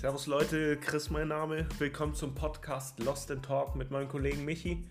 [0.00, 1.66] Servus Leute, Chris mein Name.
[1.80, 4.84] Willkommen zum Podcast Lost in Talk mit meinem Kollegen Michi.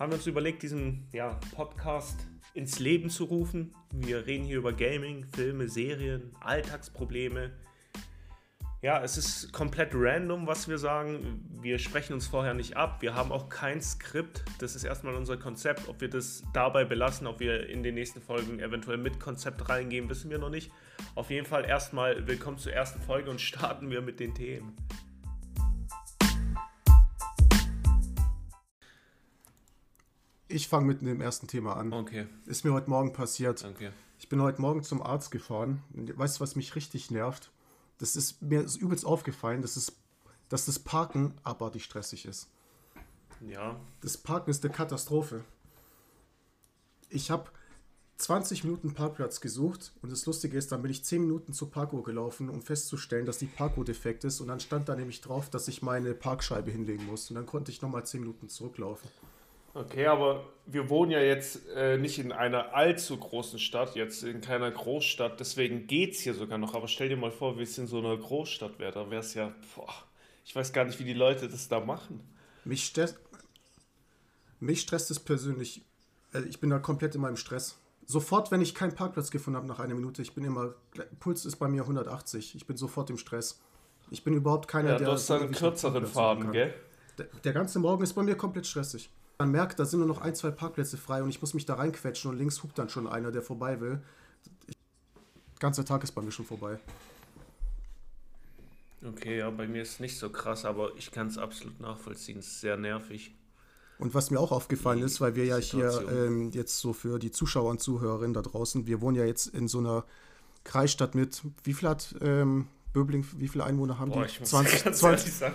[0.00, 3.74] Haben wir uns überlegt, diesen ja, Podcast ins Leben zu rufen.
[3.92, 7.50] Wir reden hier über Gaming, Filme, Serien, Alltagsprobleme.
[8.80, 11.46] Ja, es ist komplett random, was wir sagen.
[11.60, 13.02] Wir sprechen uns vorher nicht ab.
[13.02, 14.44] Wir haben auch kein Skript.
[14.60, 15.90] Das ist erstmal unser Konzept.
[15.90, 20.08] Ob wir das dabei belassen, ob wir in den nächsten Folgen eventuell mit Konzept reingehen,
[20.08, 20.72] wissen wir noch nicht.
[21.18, 24.76] Auf jeden Fall erstmal willkommen zur ersten Folge und starten wir mit den Themen.
[30.46, 31.92] Ich fange mit dem ersten Thema an.
[31.92, 32.28] Okay.
[32.46, 33.64] Ist mir heute Morgen passiert.
[33.64, 33.90] Okay.
[34.20, 35.82] Ich bin heute Morgen zum Arzt gefahren.
[35.90, 37.50] Weißt du, was mich richtig nervt?
[37.98, 39.96] Das ist mir ist übelst aufgefallen, dass, es,
[40.48, 42.48] dass das Parken abartig stressig ist.
[43.40, 43.74] Ja.
[44.02, 45.44] Das Parken ist eine Katastrophe.
[47.10, 47.50] Ich habe
[48.18, 52.02] 20 Minuten Parkplatz gesucht und das Lustige ist, dann bin ich 10 Minuten zur Parkuhr
[52.02, 55.68] gelaufen, um festzustellen, dass die Parkuhr defekt ist und dann stand da nämlich drauf, dass
[55.68, 59.08] ich meine Parkscheibe hinlegen muss und dann konnte ich nochmal 10 Minuten zurücklaufen.
[59.72, 64.40] Okay, aber wir wohnen ja jetzt äh, nicht in einer allzu großen Stadt, jetzt in
[64.40, 66.74] keiner Großstadt, deswegen geht es hier sogar noch.
[66.74, 69.34] Aber stell dir mal vor, wie es in so einer Großstadt wäre, da wäre es
[69.34, 69.94] ja, boah,
[70.44, 72.20] ich weiß gar nicht, wie die Leute das da machen.
[72.64, 73.20] Mich stresst,
[74.58, 75.82] mich stresst es persönlich,
[76.34, 77.78] äh, ich bin da komplett in meinem Stress.
[78.10, 80.74] Sofort, wenn ich keinen Parkplatz gefunden habe nach einer Minute, ich bin immer,
[81.20, 83.60] Puls ist bei mir 180, ich bin sofort im Stress.
[84.10, 85.06] Ich bin überhaupt keiner, Ja, der...
[85.08, 86.72] du hast dann einen kürzeren Faden, gell?
[87.18, 89.10] Der, der ganze Morgen ist bei mir komplett stressig.
[89.38, 91.74] Man merkt, da sind nur noch ein, zwei Parkplätze frei und ich muss mich da
[91.74, 94.00] reinquetschen und links hupt dann schon einer, der vorbei will.
[94.66, 96.78] Ich, der ganze Tag ist bei mir schon vorbei.
[99.06, 102.38] Okay, ja, bei mir ist es nicht so krass, aber ich kann es absolut nachvollziehen.
[102.38, 103.34] Es ist sehr nervig.
[103.98, 106.26] Und was mir auch aufgefallen ist, weil wir ja hier Situation.
[106.26, 109.66] ähm, jetzt so für die Zuschauer und Zuhörerinnen da draußen, wir wohnen ja jetzt in
[109.68, 110.04] so einer
[110.64, 114.30] Kreisstadt mit, wie viel hat ähm, Böbling, wie viele Einwohner haben Boah, die?
[114.30, 115.54] ich muss 20 ganz 20 ehrlich sagen,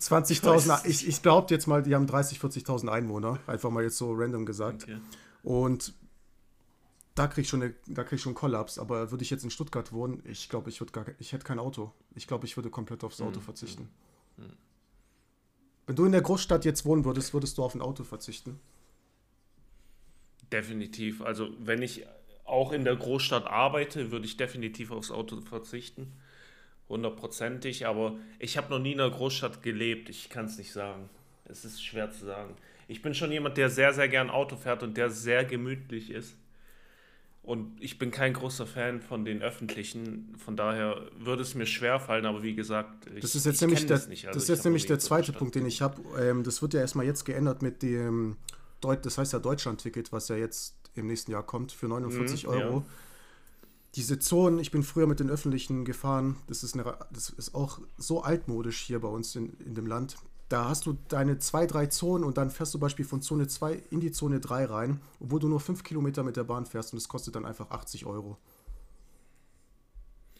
[0.00, 4.12] 20.000, ich, ich behaupte jetzt mal, die haben 30.000, 40.000 Einwohner, einfach mal jetzt so
[4.12, 4.84] random gesagt.
[4.84, 4.98] okay.
[5.42, 5.94] Und
[7.14, 8.78] da krieg ich schon, eine, da krieg ich schon einen Kollaps.
[8.78, 11.58] Aber würde ich jetzt in Stuttgart wohnen, ich glaube, ich, würd gar, ich hätte kein
[11.58, 11.92] Auto.
[12.14, 13.44] Ich glaube, ich würde komplett aufs Auto Mhm.
[13.44, 13.88] verzichten.
[14.36, 14.44] Mhm.
[15.88, 18.60] Wenn du in der Großstadt jetzt wohnen würdest, würdest du auf ein Auto verzichten.
[20.52, 21.22] Definitiv.
[21.22, 22.04] Also, wenn ich
[22.44, 26.12] auch in der Großstadt arbeite, würde ich definitiv aufs Auto verzichten.
[26.90, 27.86] Hundertprozentig.
[27.86, 30.10] Aber ich habe noch nie in einer Großstadt gelebt.
[30.10, 31.08] Ich kann es nicht sagen.
[31.46, 32.54] Es ist schwer zu sagen.
[32.86, 36.36] Ich bin schon jemand, der sehr, sehr gern Auto fährt und der sehr gemütlich ist.
[37.42, 40.34] Und ich bin kein großer Fan von den öffentlichen.
[40.36, 42.26] Von daher würde es mir schwer fallen.
[42.26, 44.26] Aber wie gesagt, ich, Das ist jetzt ich nämlich der, das nicht.
[44.26, 46.02] Also das ist jetzt nämlich der zweite Punkt, den ich habe.
[46.20, 48.36] Ähm, das wird ja erstmal jetzt geändert mit dem
[48.80, 52.48] Deut das heißt ja Deutschland-Ticket, was ja jetzt im nächsten Jahr kommt für 49 Mhm,
[52.50, 52.76] Euro.
[52.78, 52.84] ja.
[53.94, 57.80] Diese Zonen, ich bin früher mit den öffentlichen gefahren, das ist, eine, das ist auch
[57.96, 60.16] so altmodisch hier bei uns in, in dem Land.
[60.48, 63.48] Da hast du deine zwei, drei Zonen und dann fährst du zum Beispiel von Zone
[63.48, 66.92] 2 in die Zone 3 rein, obwohl du nur 5 Kilometer mit der Bahn fährst
[66.92, 68.38] und das kostet dann einfach 80 Euro.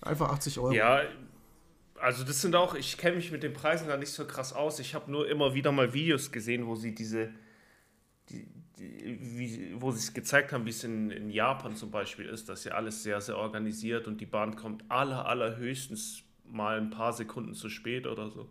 [0.01, 0.73] Einfach 80 Euro.
[0.73, 1.03] Ja,
[2.01, 4.79] also das sind auch, ich kenne mich mit den Preisen da nicht so krass aus.
[4.79, 7.31] Ich habe nur immer wieder mal Videos gesehen, wo sie diese,
[8.31, 8.47] die,
[8.79, 12.49] die, wie, wo sie es gezeigt haben, wie es in, in Japan zum Beispiel ist,
[12.49, 17.13] dass ja alles sehr, sehr organisiert und die Bahn kommt aller, allerhöchstens mal ein paar
[17.13, 18.49] Sekunden zu spät oder so.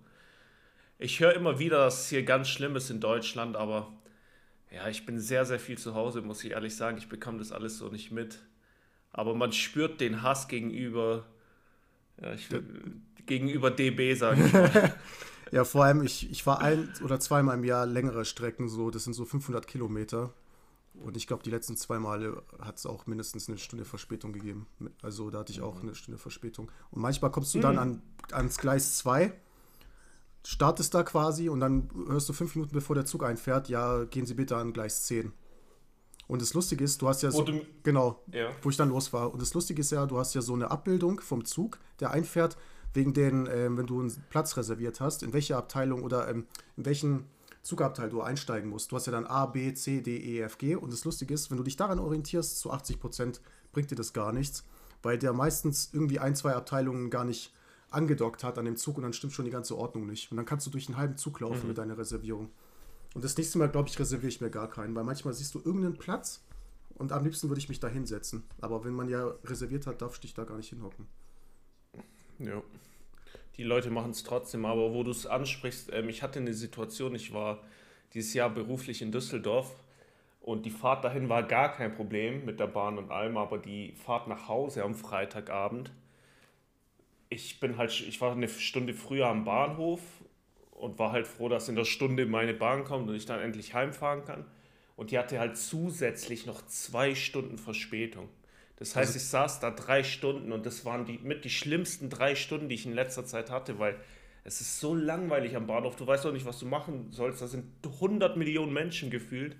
[0.99, 3.93] Ich höre immer wieder, dass es hier ganz schlimm ist in Deutschland, aber
[4.71, 6.97] ja, ich bin sehr, sehr viel zu Hause, muss ich ehrlich sagen.
[6.97, 8.39] Ich bekomme das alles so nicht mit.
[9.11, 11.25] Aber man spürt den Hass gegenüber,
[12.21, 12.49] ja, ich,
[13.25, 14.95] gegenüber DB, sage ich mal.
[15.49, 19.05] Ja, vor allem, ich, ich war ein oder zweimal im Jahr längere Strecken, so, das
[19.05, 20.33] sind so 500 Kilometer.
[20.93, 24.67] Und ich glaube, die letzten zwei Male hat es auch mindestens eine Stunde Verspätung gegeben.
[25.01, 26.69] Also da hatte ich auch eine Stunde Verspätung.
[26.91, 29.31] Und manchmal kommst du dann an, ans Gleis 2,
[30.47, 34.25] startest da quasi und dann hörst du fünf Minuten bevor der Zug einfährt, ja, gehen
[34.25, 35.33] Sie bitte an Gleis 10.
[36.27, 38.49] Und das Lustige ist, du hast ja so, du- genau, Ja.
[38.61, 39.31] wo ich dann los war.
[39.33, 42.57] Und das Lustige ist ja, du hast ja so eine Abbildung vom Zug, der einfährt,
[42.93, 46.45] wegen den, ähm, wenn du einen Platz reserviert hast, in welche Abteilung oder ähm,
[46.77, 47.25] in welchen
[47.61, 48.91] Zugabteil du einsteigen musst.
[48.91, 50.75] Du hast ja dann A, B, C, D, E, F, G.
[50.75, 53.41] Und das Lustige ist, wenn du dich daran orientierst, zu 80 Prozent
[53.73, 54.63] bringt dir das gar nichts,
[55.03, 57.53] weil der meistens irgendwie ein, zwei Abteilungen gar nicht
[57.89, 60.31] angedockt hat an dem Zug und dann stimmt schon die ganze Ordnung nicht.
[60.31, 62.49] Und dann kannst du durch einen halben Zug laufen mit deiner Reservierung.
[63.13, 65.59] Und das nächste Mal, glaube ich, reserviere ich mir gar keinen, weil manchmal siehst du
[65.59, 66.43] irgendeinen Platz
[66.95, 68.43] und am liebsten würde ich mich da hinsetzen.
[68.61, 71.07] Aber wenn man ja reserviert hat, darfst du dich da gar nicht hinhocken.
[72.39, 72.61] Ja.
[73.55, 77.15] Die Leute machen es trotzdem, aber wo du es ansprichst, ähm, ich hatte eine Situation,
[77.15, 77.63] ich war
[78.13, 79.75] dieses Jahr beruflich in Düsseldorf
[80.41, 83.93] und die Fahrt dahin war gar kein Problem mit der Bahn und allem, aber die
[83.93, 85.91] Fahrt nach Hause am Freitagabend
[87.29, 90.01] ich bin halt, ich war eine Stunde früher am Bahnhof
[90.71, 93.73] und war halt froh, dass in der Stunde meine Bahn kommt und ich dann endlich
[93.73, 94.45] heimfahren kann.
[94.95, 98.29] Und die hatte halt zusätzlich noch zwei Stunden Verspätung.
[98.77, 102.09] Das heißt, also, ich saß da drei Stunden und das waren die mit die schlimmsten
[102.09, 103.95] drei Stunden, die ich in letzter Zeit hatte, weil
[104.43, 105.95] es ist so langweilig am Bahnhof.
[105.95, 107.41] Du weißt auch nicht, was du machen sollst.
[107.41, 109.57] Da sind 100 Millionen Menschen gefühlt.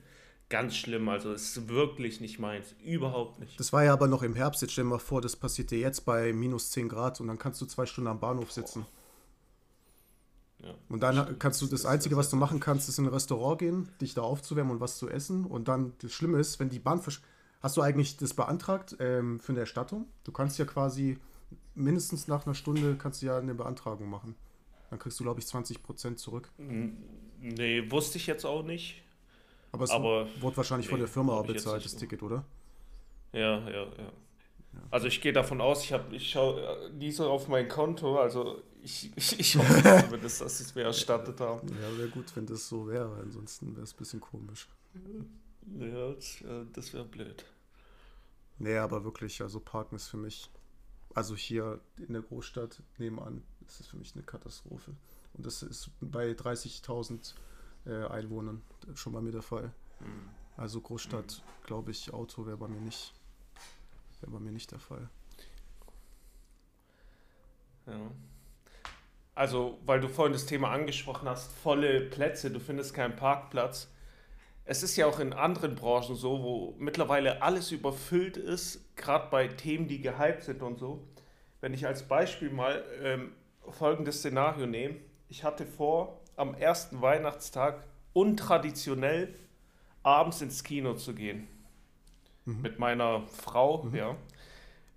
[0.50, 2.74] Ganz schlimm, also es ist wirklich nicht meins.
[2.84, 3.60] Überhaupt nicht.
[3.60, 4.62] Das war ja aber noch im Herbst.
[4.62, 7.38] Jetzt stell dir mal vor, das passiert dir jetzt bei minus 10 Grad und dann
[7.38, 8.86] kannst du zwei Stunden am Bahnhof sitzen.
[10.60, 11.40] Ja, und dann stimmt.
[11.40, 14.22] kannst du das Einzige, was du machen kannst, ist in ein Restaurant gehen, dich da
[14.22, 15.46] aufzuwärmen und was zu essen.
[15.46, 17.02] Und dann, das Schlimme ist, wenn die Bahn
[17.60, 20.08] Hast du eigentlich das beantragt ähm, für eine Erstattung?
[20.24, 21.18] Du kannst ja quasi
[21.76, 24.36] mindestens nach einer Stunde kannst du ja eine Beantragung machen.
[24.90, 26.50] Dann kriegst du, glaube ich, 20% zurück.
[27.40, 29.04] Nee, wusste ich jetzt auch nicht.
[29.78, 32.44] Aber es Aber, wurde wahrscheinlich nee, von der Firma auch bezahlt, das Ticket, oder?
[33.32, 34.12] Ja, ja, ja.
[34.90, 38.64] Also ich gehe davon aus, ich, ich schaue äh, nie so auf mein Konto, also
[38.82, 41.68] ich, ich, ich hoffe zumindest, dass sie es mir erstattet haben.
[41.68, 44.68] Ja, wäre gut, wenn das so wäre, ansonsten wäre es ein bisschen komisch.
[45.80, 46.14] Ja,
[46.74, 47.46] das, wäre blöd.
[48.58, 50.50] Nee, aber wirklich, also Parken ist für mich,
[51.14, 54.96] also hier in der Großstadt nebenan, ist für mich eine Katastrophe.
[55.34, 57.36] Und das ist bei 30.000
[57.86, 58.64] äh, Einwohnern
[58.96, 59.72] schon bei mir der Fall.
[60.00, 60.30] Mhm.
[60.56, 61.66] Also Großstadt, mhm.
[61.66, 63.14] glaube ich, Auto wäre bei mir nicht,
[64.22, 65.10] wäre bei mir nicht der Fall.
[67.86, 68.12] Ja.
[69.36, 73.88] Also, weil du vorhin das Thema angesprochen hast, volle Plätze, du findest keinen Parkplatz
[74.70, 79.48] es ist ja auch in anderen Branchen so, wo mittlerweile alles überfüllt ist, gerade bei
[79.48, 81.08] Themen, die gehypt sind und so.
[81.62, 83.32] Wenn ich als Beispiel mal ähm,
[83.70, 84.98] folgendes Szenario nehme.
[85.30, 87.84] Ich hatte vor, am ersten Weihnachtstag
[88.18, 89.36] untraditionell
[90.02, 91.48] abends ins Kino zu gehen.
[92.46, 92.62] Mhm.
[92.62, 93.96] Mit meiner Frau, mhm.
[93.96, 94.16] ja.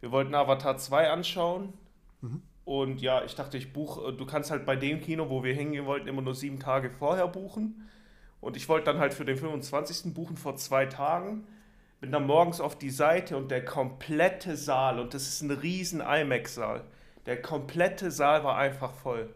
[0.01, 1.75] Wir wollten Avatar 2 anschauen.
[2.23, 2.43] Mhm.
[2.65, 5.85] Und ja, ich dachte, ich buche, du kannst halt bei dem Kino, wo wir hingehen
[5.85, 7.91] wollten, immer nur sieben Tage vorher buchen.
[8.41, 10.15] Und ich wollte dann halt für den 25.
[10.15, 11.47] buchen vor zwei Tagen.
[12.01, 16.01] Bin dann morgens auf die Seite und der komplette Saal, und das ist ein riesen
[16.01, 16.85] IMAX-Saal,
[17.27, 19.35] der komplette Saal war einfach voll.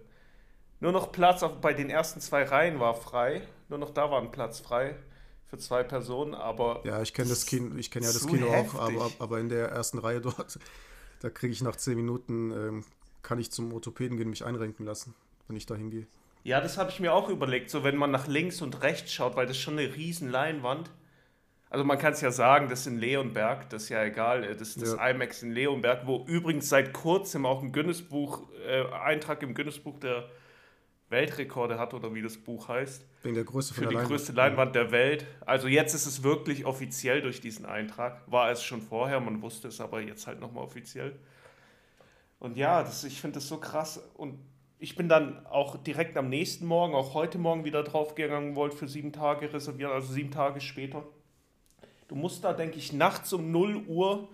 [0.81, 3.43] Nur noch Platz auf, bei den ersten zwei Reihen war frei.
[3.69, 4.97] Nur noch da war ein Platz frei
[5.47, 6.83] für zwei Personen, aber.
[6.85, 8.75] Ja, ich kenne das Kino, ich kenne ja das Kino heftig.
[8.75, 10.59] auch, aber, aber in der ersten Reihe dort,
[11.21, 12.85] da kriege ich nach zehn Minuten, ähm,
[13.23, 15.15] kann ich zum Orthopäden gehen, mich einrenken lassen,
[15.49, 16.07] wenn ich da hingehe.
[16.43, 19.35] Ja, das habe ich mir auch überlegt, so wenn man nach links und rechts schaut,
[19.35, 20.91] weil das ist schon eine riesen Leinwand.
[21.71, 24.69] Also man kann es ja sagen, das ist in Leonberg, das ist ja egal, das
[24.69, 25.09] ist das ja.
[25.09, 30.29] IMAX in Leonberg, wo übrigens seit kurzem auch ein Guinness-Buch, äh, Eintrag im Guinness-Buch der
[31.11, 33.05] Weltrekorde hat oder wie das Buch heißt.
[33.23, 34.11] Wegen der Größe von Für die Leinwand.
[34.11, 35.27] größte Leinwand der Welt.
[35.47, 38.23] Also jetzt ist es wirklich offiziell durch diesen Eintrag.
[38.27, 41.19] War es schon vorher, man wusste es aber jetzt halt nochmal offiziell.
[42.39, 44.03] Und ja, das, ich finde das so krass.
[44.15, 44.39] Und
[44.79, 48.89] ich bin dann auch direkt am nächsten Morgen, auch heute Morgen wieder draufgegangen, wollte für
[48.89, 51.05] sieben Tage reservieren, also sieben Tage später.
[52.09, 54.29] Du musst da, denke ich, nachts um 0 Uhr,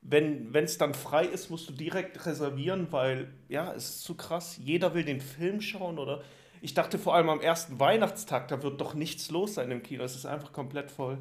[0.00, 4.58] wenn es dann frei ist, musst du direkt reservieren, weil ja, es ist zu krass.
[4.62, 6.22] Jeder will den Film schauen oder
[6.60, 10.02] ich dachte vor allem am ersten Weihnachtstag, da wird doch nichts los sein im Kino.
[10.04, 11.18] Es ist einfach komplett voll.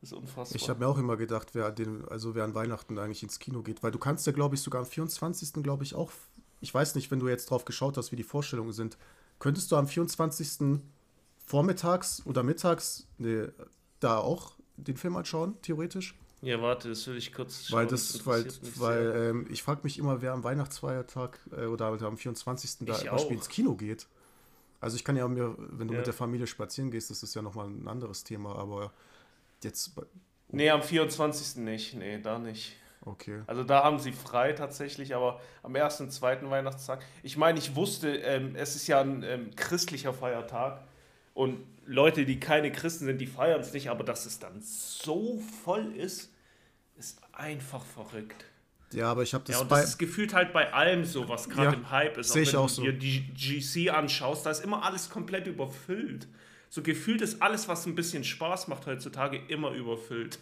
[0.00, 0.56] Das ist unfassbar.
[0.56, 3.62] Ich habe mir auch immer gedacht, wer, den, also wer an Weihnachten eigentlich ins Kino
[3.62, 5.62] geht, weil du kannst ja, glaube ich, sogar am 24.
[5.62, 6.10] glaube ich auch
[6.64, 8.96] ich weiß nicht, wenn du jetzt drauf geschaut hast, wie die Vorstellungen sind,
[9.38, 10.80] könntest du am 24.
[11.44, 13.52] vormittags oder mittags ne,
[14.00, 16.18] da auch den Film anschauen, theoretisch?
[16.44, 17.78] Ja, warte, das will ich kurz schauen.
[17.78, 18.46] Weil, das, weil,
[18.76, 22.86] weil ähm, ich frage mich immer, wer am Weihnachtsfeiertag äh, oder am 24.
[22.86, 24.06] da Beispiel ins Kino geht.
[24.80, 25.98] Also ich kann ja mir, wenn du ja.
[25.98, 28.92] mit der Familie spazieren gehst, das ist ja nochmal ein anderes Thema, aber
[29.62, 29.92] jetzt...
[29.96, 30.02] Oh.
[30.50, 31.56] Nee, am 24.
[31.56, 32.76] nicht, nee, da nicht.
[33.06, 33.42] Okay.
[33.46, 37.02] Also da haben sie frei tatsächlich, aber am ersten und zweiten Weihnachtstag.
[37.22, 40.82] Ich meine, ich wusste, ähm, es ist ja ein ähm, christlicher Feiertag
[41.32, 45.42] und Leute, die keine Christen sind, die feiern es nicht, aber dass es dann so
[45.64, 46.30] voll ist,
[46.96, 48.44] ist einfach verrückt.
[48.92, 51.48] Ja, aber ich habe das, ja, und das ist gefühlt halt bei allem so, was
[51.48, 52.32] gerade ja, im Hype ist.
[52.32, 52.82] Sehe ich auch so.
[52.82, 56.28] Wenn du dir die GC anschaust, da ist immer alles komplett überfüllt.
[56.70, 60.38] So gefühlt ist alles, was ein bisschen Spaß macht heutzutage, immer überfüllt.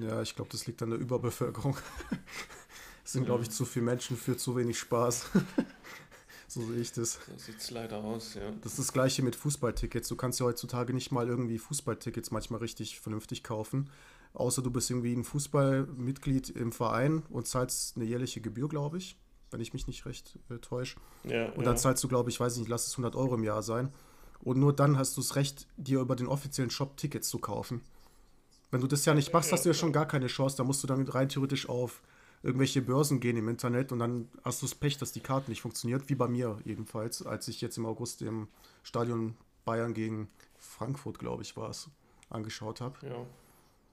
[0.00, 1.76] Ja, ich glaube, das liegt an der Überbevölkerung.
[3.04, 5.30] es sind, glaube ich, zu viele Menschen für zu wenig Spaß.
[6.48, 7.14] so sehe ich das.
[7.14, 8.50] So sieht es leider aus, ja.
[8.62, 10.08] Das ist das gleiche mit Fußballtickets.
[10.08, 13.90] Du kannst ja heutzutage nicht mal irgendwie Fußballtickets manchmal richtig vernünftig kaufen.
[14.34, 19.18] Außer du bist irgendwie ein Fußballmitglied im Verein und zahlst eine jährliche Gebühr, glaube ich,
[19.50, 20.98] wenn ich mich nicht recht äh, täusche.
[21.24, 21.76] Ja, und dann ja.
[21.76, 23.92] zahlst du, glaube ich, weiß nicht, lass es 100 Euro im Jahr sein.
[24.40, 27.82] Und nur dann hast du das Recht, dir über den offiziellen Shop Tickets zu kaufen.
[28.70, 30.56] Wenn du das ja nicht machst, hast du ja schon gar keine Chance.
[30.56, 32.02] Da musst du dann rein theoretisch auf
[32.42, 35.62] irgendwelche Börsen gehen im Internet und dann hast du das Pech, dass die Karte nicht
[35.62, 38.48] funktioniert, wie bei mir jedenfalls, als ich jetzt im August im
[38.82, 41.88] Stadion Bayern gegen Frankfurt, glaube ich, war es,
[42.30, 42.96] angeschaut habe.
[43.06, 43.26] Ja.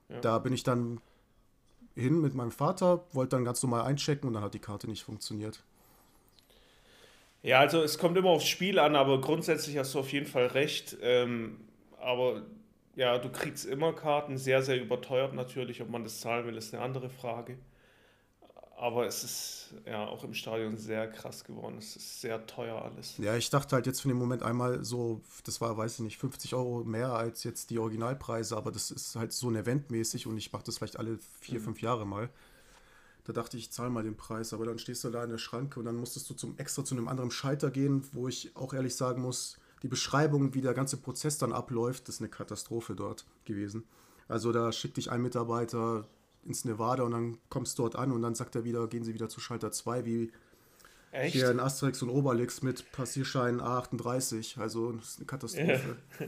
[0.09, 0.19] Ja.
[0.21, 0.99] Da bin ich dann
[1.95, 5.03] hin mit meinem Vater, wollte dann ganz normal einchecken und dann hat die Karte nicht
[5.03, 5.63] funktioniert.
[7.41, 10.47] Ja, also es kommt immer aufs Spiel an, aber grundsätzlich hast du auf jeden Fall
[10.47, 10.97] recht.
[11.01, 11.61] Ähm,
[11.99, 12.41] aber
[12.95, 15.81] ja, du kriegst immer Karten, sehr, sehr überteuert natürlich.
[15.81, 17.57] Ob man das zahlen will, ist eine andere Frage.
[18.79, 21.77] Aber es ist ja auch im Stadion sehr krass geworden.
[21.79, 23.17] Es ist sehr teuer alles.
[23.17, 26.17] Ja, ich dachte halt jetzt für den Moment einmal so, das war, weiß ich nicht,
[26.17, 30.38] 50 Euro mehr als jetzt die Originalpreise, aber das ist halt so ein Eventmäßig und
[30.38, 31.65] ich mache das vielleicht alle vier, mhm.
[31.65, 32.29] fünf Jahre mal.
[33.25, 35.39] Da dachte ich, ich zahle mal den Preis, aber dann stehst du da in der
[35.39, 38.74] Schranke und dann musstest du zum extra zu einem anderen Schalter gehen, wo ich auch
[38.74, 43.25] ehrlich sagen muss, die Beschreibung, wie der ganze Prozess dann abläuft, ist eine Katastrophe dort
[43.43, 43.83] gewesen.
[44.29, 46.07] Also da schickt dich ein Mitarbeiter
[46.46, 49.13] ins Nevada und dann kommst du dort an und dann sagt er wieder, gehen Sie
[49.13, 50.31] wieder zu Schalter 2, wie
[51.12, 51.34] Echt?
[51.34, 54.60] hier in Asterix und Obelix mit Passierschein A38.
[54.60, 55.98] Also das ist eine Katastrophe.
[56.19, 56.25] Ja.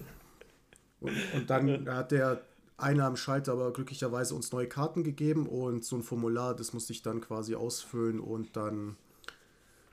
[1.02, 2.44] Und, und, dann hat der
[2.78, 6.94] einer am Schalter aber glücklicherweise uns neue Karten gegeben und so ein Formular, das musste
[6.94, 8.98] ich dann quasi ausfüllen und dann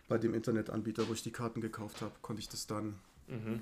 [0.09, 3.61] bei dem Internetanbieter, wo ich die Karten gekauft habe, konnte ich das dann mhm.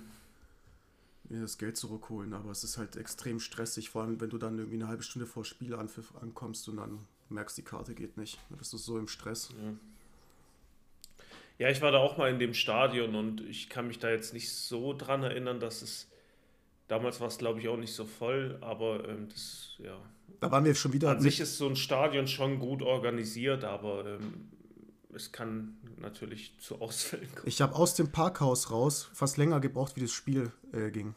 [1.31, 2.33] Mir das Geld zurückholen.
[2.35, 5.27] Aber es ist halt extrem stressig, vor allem wenn du dann irgendwie eine halbe Stunde
[5.27, 8.39] vor Spielanpfiff ankommst und dann merkst, die Karte geht nicht.
[8.49, 9.51] Dann bist du so im Stress.
[9.63, 9.73] Ja.
[11.59, 14.35] Ja, ich war da auch mal in dem Stadion und ich kann mich da jetzt
[14.35, 16.09] nicht so dran erinnern, dass es
[16.87, 19.99] damals war es glaube ich auch nicht so voll, aber ähm, das ja.
[20.41, 21.11] Da waren wir schon wieder.
[21.11, 24.51] An sich ist so ein Stadion schon gut organisiert, aber ähm,
[25.17, 27.49] es kann natürlich zu Ausfällen kommen.
[27.49, 31.15] Ich habe aus dem Parkhaus raus fast länger gebraucht, wie das Spiel äh, ging.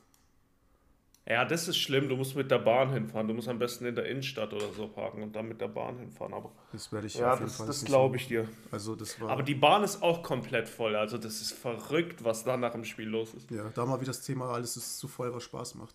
[1.27, 2.09] Ja, das ist schlimm.
[2.09, 3.27] Du musst mit der Bahn hinfahren.
[3.27, 5.99] Du musst am besten in der Innenstadt oder so parken und dann mit der Bahn
[5.99, 6.33] hinfahren.
[6.33, 8.49] Aber das werde ich ja, auf jeden das, Fall das glaube ich dir.
[8.71, 9.29] Also das war.
[9.29, 10.95] Aber die Bahn ist auch komplett voll.
[10.95, 13.51] Also das ist verrückt, was da nach dem Spiel los ist.
[13.51, 15.93] Ja, da mal wie das Thema alles ist zu voll, was Spaß macht.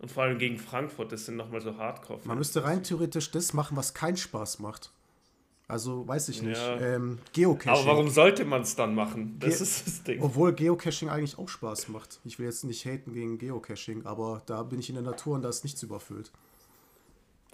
[0.00, 2.20] Und vor allem gegen Frankfurt, das sind nochmal so Hardcore.
[2.24, 4.92] Man müsste rein theoretisch das machen, was keinen Spaß macht.
[5.68, 6.56] Also weiß ich nicht.
[6.56, 6.80] Ja.
[6.80, 7.70] Ähm, Geocaching.
[7.70, 9.36] Aber warum sollte man es dann machen?
[9.38, 10.22] Das Ge ist das Ding.
[10.22, 12.20] Obwohl Geocaching eigentlich auch Spaß macht.
[12.24, 15.42] Ich will jetzt nicht haten gegen Geocaching, aber da bin ich in der Natur und
[15.42, 16.32] da ist nichts überfüllt.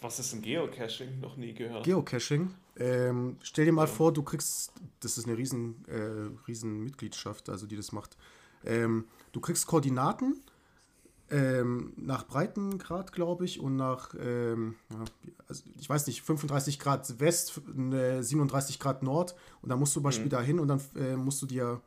[0.01, 1.19] Was ist ein Geocaching?
[1.21, 1.85] Noch nie gehört.
[1.85, 2.55] Geocaching.
[2.77, 3.87] Ähm, stell dir mal ja.
[3.89, 8.17] vor, du kriegst, das ist eine riesen, äh, riesen Mitgliedschaft, also die das macht.
[8.65, 10.41] Ähm, du kriegst Koordinaten
[11.35, 14.77] ähm, nach Breitengrad, glaube ich, und nach, ähm,
[15.49, 19.35] also ich weiß nicht, 35 Grad West, 37 Grad Nord.
[19.61, 20.31] Und dann musst du zum Beispiel mhm.
[20.31, 21.81] da hin und dann äh, musst du dir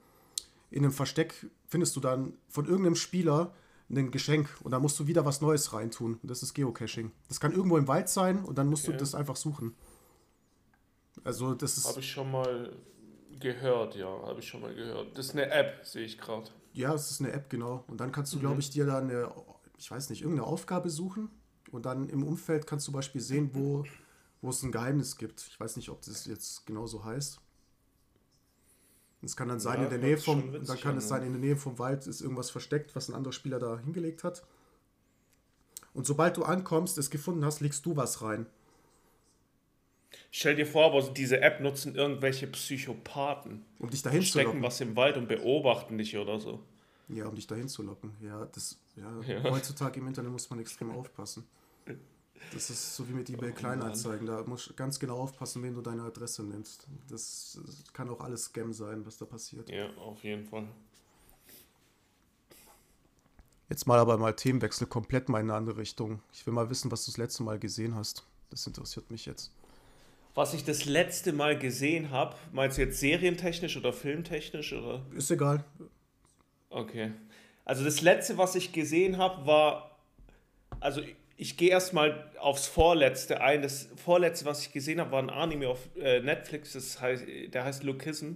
[0.70, 3.54] in einem Versteck, findest du dann von irgendeinem Spieler
[3.90, 6.20] ein Geschenk und dann musst du wieder was Neues reintun.
[6.22, 7.14] Und das ist Geocaching.
[7.30, 8.98] Das kann irgendwo im Wald sein und dann musst okay.
[8.98, 9.76] du das einfach suchen.
[11.24, 11.88] Also das ist.
[11.88, 12.74] Habe ich schon mal
[13.40, 15.18] gehört, ja, habe ich schon mal gehört.
[15.18, 16.50] Das ist eine App, sehe ich gerade.
[16.78, 17.84] Ja, es ist eine App, genau.
[17.88, 18.42] Und dann kannst du, mhm.
[18.42, 19.32] glaube ich, dir da eine,
[19.80, 21.30] ich weiß nicht, irgendeine Aufgabe suchen.
[21.72, 23.84] Und dann im Umfeld kannst du zum Beispiel sehen, wo,
[24.42, 25.42] wo es ein Geheimnis gibt.
[25.50, 27.42] Ich weiß nicht, ob das jetzt genau so heißt.
[29.24, 31.42] Es kann dann sein, ja, in der Nähe vom, dann kann es sein, in der
[31.42, 34.46] Nähe vom Wald ist irgendwas versteckt, was ein anderer Spieler da hingelegt hat.
[35.96, 38.46] Und sobald du ankommst, es gefunden hast, legst du was rein.
[40.32, 43.66] Stell dir vor, aber diese App nutzen irgendwelche Psychopathen.
[43.80, 44.62] Um dich dahin zu locken.
[44.62, 46.64] was im Wald und beobachten dich oder so.
[47.10, 48.12] Ja, um dich dahin zu locken.
[48.22, 49.44] Ja, das, ja, ja.
[49.44, 51.46] heutzutage im Internet muss man extrem aufpassen.
[52.54, 54.28] Das ist so wie mit eBay oh, Kleinanzeigen.
[54.28, 56.88] Da musst du ganz genau aufpassen, wen du deine Adresse nimmst.
[57.10, 59.70] Das, das kann auch alles Scam sein, was da passiert.
[59.70, 60.68] Ja, auf jeden Fall.
[63.70, 66.22] Jetzt mal aber mal Themenwechsel komplett mal in eine andere Richtung.
[66.32, 68.26] Ich will mal wissen, was du das letzte Mal gesehen hast.
[68.50, 69.52] Das interessiert mich jetzt
[70.38, 72.36] was ich das letzte Mal gesehen habe.
[72.52, 74.72] Meinst du jetzt serientechnisch oder filmtechnisch?
[74.72, 75.02] Oder?
[75.16, 75.64] Ist egal.
[76.70, 77.12] Okay.
[77.66, 79.98] Also das letzte, was ich gesehen habe, war.
[80.80, 81.02] Also
[81.38, 83.64] ich gehe erstmal aufs Vorletzte ein.
[83.64, 86.74] Das Vorletzte, was ich gesehen habe, war ein Anime auf äh, Netflix.
[86.74, 88.34] Das heißt, der heißt Lukism.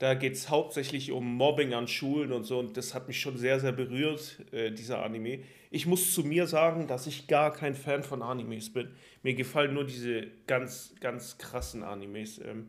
[0.00, 2.58] Da geht es hauptsächlich um Mobbing an Schulen und so.
[2.58, 5.40] Und das hat mich schon sehr, sehr berührt, äh, dieser Anime.
[5.70, 8.90] Ich muss zu mir sagen, dass ich gar kein Fan von Animes bin.
[9.22, 12.38] Mir gefallen nur diese ganz, ganz krassen Animes.
[12.38, 12.68] Ähm,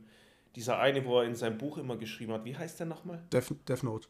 [0.58, 2.44] dieser eine, wo er in seinem Buch immer geschrieben hat.
[2.44, 3.24] Wie heißt der nochmal?
[3.32, 4.10] Death, Death Note.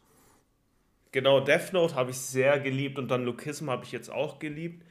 [1.11, 4.83] Genau, Death Note habe ich sehr geliebt und dann Lukism habe ich jetzt auch geliebt.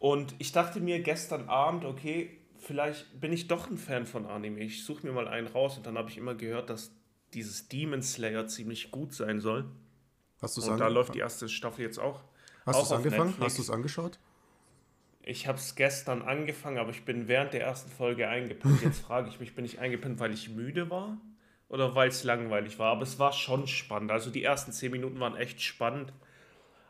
[0.00, 2.39] Und ich dachte mir gestern Abend, okay,
[2.70, 4.60] vielleicht bin ich doch ein Fan von Anime.
[4.60, 6.92] Ich suche mir mal einen raus und dann habe ich immer gehört, dass
[7.34, 9.64] dieses Demon Slayer ziemlich gut sein soll.
[10.40, 12.22] Hast du Und da läuft die erste Staffel jetzt auch.
[12.64, 13.30] Hast du es angefangen?
[13.30, 13.44] Netflix.
[13.44, 14.18] Hast du es angeschaut?
[15.24, 18.80] Ich habe es gestern angefangen, aber ich bin während der ersten Folge eingepennt.
[18.82, 21.18] Jetzt frage ich mich, bin ich eingepennt, weil ich müde war
[21.68, 22.92] oder weil es langweilig war?
[22.92, 24.12] Aber es war schon spannend.
[24.12, 26.12] Also die ersten zehn Minuten waren echt spannend.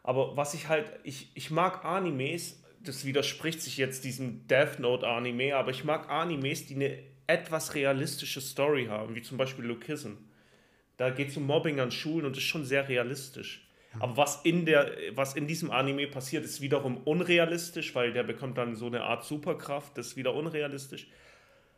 [0.03, 5.07] Aber was ich halt, ich, ich mag Animes, das widerspricht sich jetzt diesem Death Note
[5.07, 10.15] Anime, aber ich mag Animes, die eine etwas realistische Story haben, wie zum Beispiel Lukism.
[10.97, 13.67] Da geht es um Mobbing an Schulen und das ist schon sehr realistisch.
[13.99, 18.57] Aber was in, der, was in diesem Anime passiert, ist wiederum unrealistisch, weil der bekommt
[18.57, 21.09] dann so eine Art Superkraft, das ist wieder unrealistisch.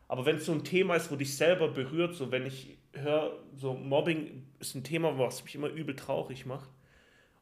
[0.08, 3.38] Aber wenn es so ein Thema ist, wo dich selber berührt, so wenn ich höre,
[3.56, 6.68] so Mobbing ist ein Thema, was mich immer übel traurig macht.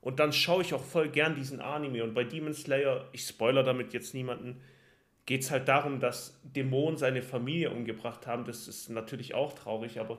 [0.00, 2.02] Und dann schaue ich auch voll gern diesen Anime.
[2.04, 4.60] Und bei Demon Slayer, ich spoiler damit jetzt niemanden,
[5.26, 8.44] geht es halt darum, dass Dämonen seine Familie umgebracht haben.
[8.44, 10.18] Das ist natürlich auch traurig, aber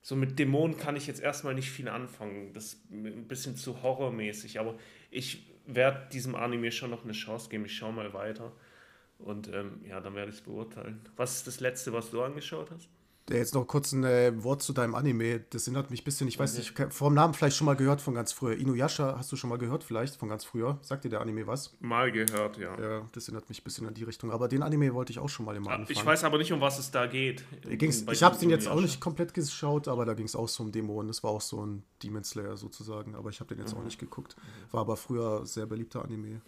[0.00, 2.52] so mit Dämonen kann ich jetzt erstmal nicht viel anfangen.
[2.54, 4.76] Das ist ein bisschen zu horrormäßig, aber
[5.10, 7.66] ich werde diesem Anime schon noch eine Chance geben.
[7.66, 8.52] Ich schaue mal weiter
[9.18, 11.00] und ähm, ja, dann werde ich es beurteilen.
[11.16, 12.88] Was ist das letzte, was du angeschaut hast?
[13.30, 15.40] Jetzt noch kurz ein äh, Wort zu deinem Anime.
[15.50, 18.14] Das erinnert mich ein bisschen, ich weiß nicht, vom Namen vielleicht schon mal gehört von
[18.14, 18.56] ganz früher.
[18.56, 20.78] Inuyasha hast du schon mal gehört, vielleicht von ganz früher.
[20.82, 21.76] Sagt dir der Anime was?
[21.80, 22.78] Mal gehört, ja.
[22.80, 24.32] Ja, das erinnert mich ein bisschen an die Richtung.
[24.32, 25.96] Aber den Anime wollte ich auch schon mal immer ah, anfangen.
[25.96, 27.44] Ich weiß aber nicht, um was es da geht.
[27.68, 30.64] Ging's, ich habe den jetzt auch nicht komplett geschaut, aber da ging es auch so
[30.64, 31.06] um Dämonen.
[31.06, 33.14] Das war auch so ein Demon Slayer sozusagen.
[33.14, 33.80] Aber ich habe den jetzt mhm.
[33.80, 34.34] auch nicht geguckt.
[34.72, 36.40] War aber früher sehr beliebter Anime.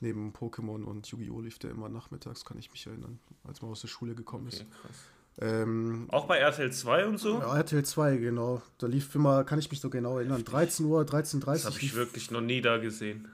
[0.00, 1.40] Neben Pokémon und Yu-Gi-Oh!
[1.40, 4.62] lief der immer nachmittags, kann ich mich erinnern, als man aus der Schule gekommen okay,
[4.62, 4.70] ist.
[4.70, 4.96] Krass.
[5.38, 7.38] Ähm, auch bei RTL 2 und so?
[7.38, 8.60] Ja, RTL 2, genau.
[8.78, 11.52] Da lief immer, kann ich mich so genau erinnern, 13 Uhr, 13.30 Uhr.
[11.54, 13.28] Das habe ich wirklich noch nie da gesehen.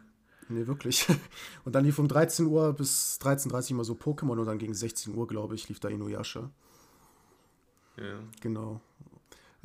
[0.48, 1.06] Nee, wirklich.
[1.64, 4.74] Und dann lief um 13 Uhr bis 13.30 Uhr immer so Pokémon und dann gegen
[4.74, 6.48] 16 Uhr, glaube ich, lief da Inuyasha.
[7.96, 8.20] Ja.
[8.40, 8.80] Genau.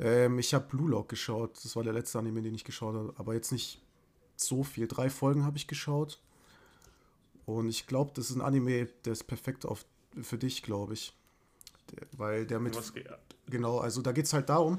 [0.00, 1.56] Ähm, ich habe Blue Lock geschaut.
[1.62, 3.14] Das war der letzte Anime, den ich geschaut habe.
[3.16, 3.80] Aber jetzt nicht
[4.34, 4.88] so viel.
[4.88, 6.20] Drei Folgen habe ich geschaut.
[7.46, 9.84] Und ich glaube, das ist ein Anime, der ist perfekt auf,
[10.20, 11.14] für dich, glaube ich
[12.16, 12.76] weil der mit.
[13.46, 14.78] Genau, also da geht es halt darum,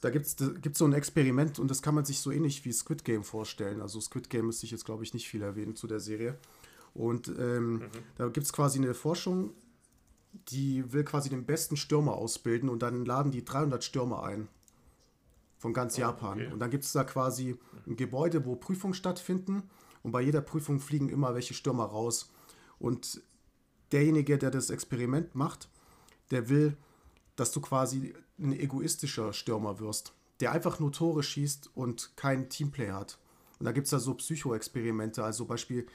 [0.00, 3.04] da gibt es so ein Experiment und das kann man sich so ähnlich wie Squid
[3.04, 3.82] Game vorstellen.
[3.82, 6.38] Also Squid Game müsste ich jetzt, glaube ich, nicht viel erwähnen zu der Serie.
[6.94, 7.80] Und ähm, mhm.
[8.16, 9.50] da gibt es quasi eine Forschung,
[10.48, 14.48] die will quasi den besten Stürmer ausbilden und dann laden die 300 Stürmer ein.
[15.58, 16.38] Von ganz oh, Japan.
[16.38, 16.52] Okay.
[16.52, 19.64] Und dann gibt es da quasi ein Gebäude, wo Prüfungen stattfinden
[20.04, 22.32] und bei jeder Prüfung fliegen immer welche Stürmer raus.
[22.78, 23.20] Und
[23.90, 25.68] derjenige, der das Experiment macht,
[26.30, 26.76] der will,
[27.36, 32.90] dass du quasi ein egoistischer Stürmer wirst, der einfach nur Tore schießt und kein Teamplay
[32.90, 33.18] hat.
[33.58, 35.86] Und da gibt es da so Psycho-Experimente, also Beispiel,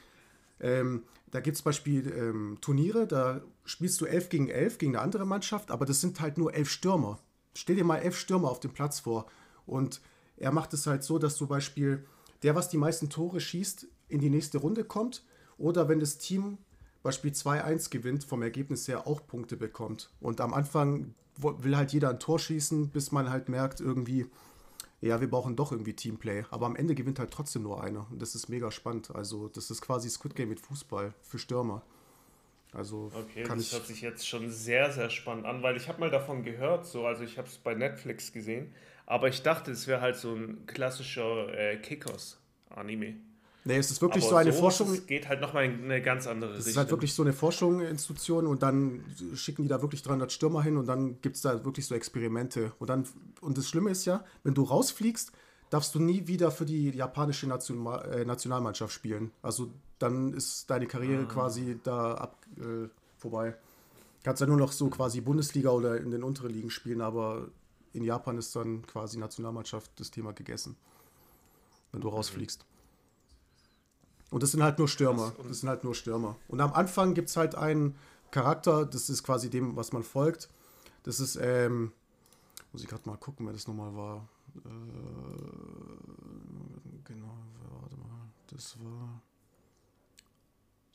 [0.60, 5.02] ähm, da gibt es Beispiel ähm, Turniere, da spielst du 11 gegen 11 gegen eine
[5.02, 7.18] andere Mannschaft, aber das sind halt nur elf Stürmer.
[7.54, 9.26] Stell dir mal elf Stürmer auf dem Platz vor.
[9.66, 10.00] Und
[10.36, 12.04] er macht es halt so, dass zum Beispiel
[12.42, 15.24] der, was die meisten Tore schießt, in die nächste Runde kommt.
[15.56, 16.58] Oder wenn das Team
[17.04, 20.10] Beispiel 2-1 gewinnt, vom Ergebnis her auch Punkte bekommt.
[20.20, 24.26] Und am Anfang will halt jeder ein Tor schießen, bis man halt merkt, irgendwie,
[25.00, 26.44] ja, wir brauchen doch irgendwie Teamplay.
[26.50, 28.06] Aber am Ende gewinnt halt trotzdem nur einer.
[28.10, 29.14] Und das ist mega spannend.
[29.14, 31.82] Also, das ist quasi Squid Game mit Fußball für Stürmer.
[32.72, 36.10] Also, okay, das hört sich jetzt schon sehr, sehr spannend an, weil ich habe mal
[36.10, 38.74] davon gehört, so, also ich habe es bei Netflix gesehen,
[39.06, 43.14] aber ich dachte, es wäre halt so ein klassischer äh, Kickers-Anime.
[43.66, 44.92] Nee, es ist wirklich Aber so eine so Forschung.
[44.92, 46.60] Es geht halt nochmal in eine ganz andere Richtung.
[46.60, 49.02] Es ist halt wirklich so eine Forschungsinstitution und dann
[49.34, 52.72] schicken die da wirklich 300 Stürmer hin und dann gibt es da wirklich so Experimente.
[52.78, 53.06] Und, dann,
[53.40, 55.32] und das Schlimme ist ja, wenn du rausfliegst,
[55.70, 59.30] darfst du nie wieder für die japanische National, äh, Nationalmannschaft spielen.
[59.40, 61.32] Also dann ist deine Karriere ah.
[61.32, 63.56] quasi da ab, äh, vorbei.
[64.24, 67.48] Kannst ja nur noch so quasi Bundesliga oder in den unteren Ligen spielen, aber
[67.94, 70.76] in Japan ist dann quasi Nationalmannschaft das Thema gegessen,
[71.92, 72.66] wenn du rausfliegst.
[74.34, 75.32] Und das sind halt nur Stürmer.
[75.46, 76.34] Das sind halt nur Stürmer.
[76.48, 77.94] Und am Anfang gibt es halt einen
[78.32, 80.48] Charakter, das ist quasi dem, was man folgt.
[81.04, 81.92] Das ist, ähm,
[82.72, 84.28] muss ich gerade mal gucken, wer das nochmal war.
[84.56, 84.58] Äh,
[87.04, 87.38] genau,
[87.80, 88.28] warte mal.
[88.48, 89.22] Das war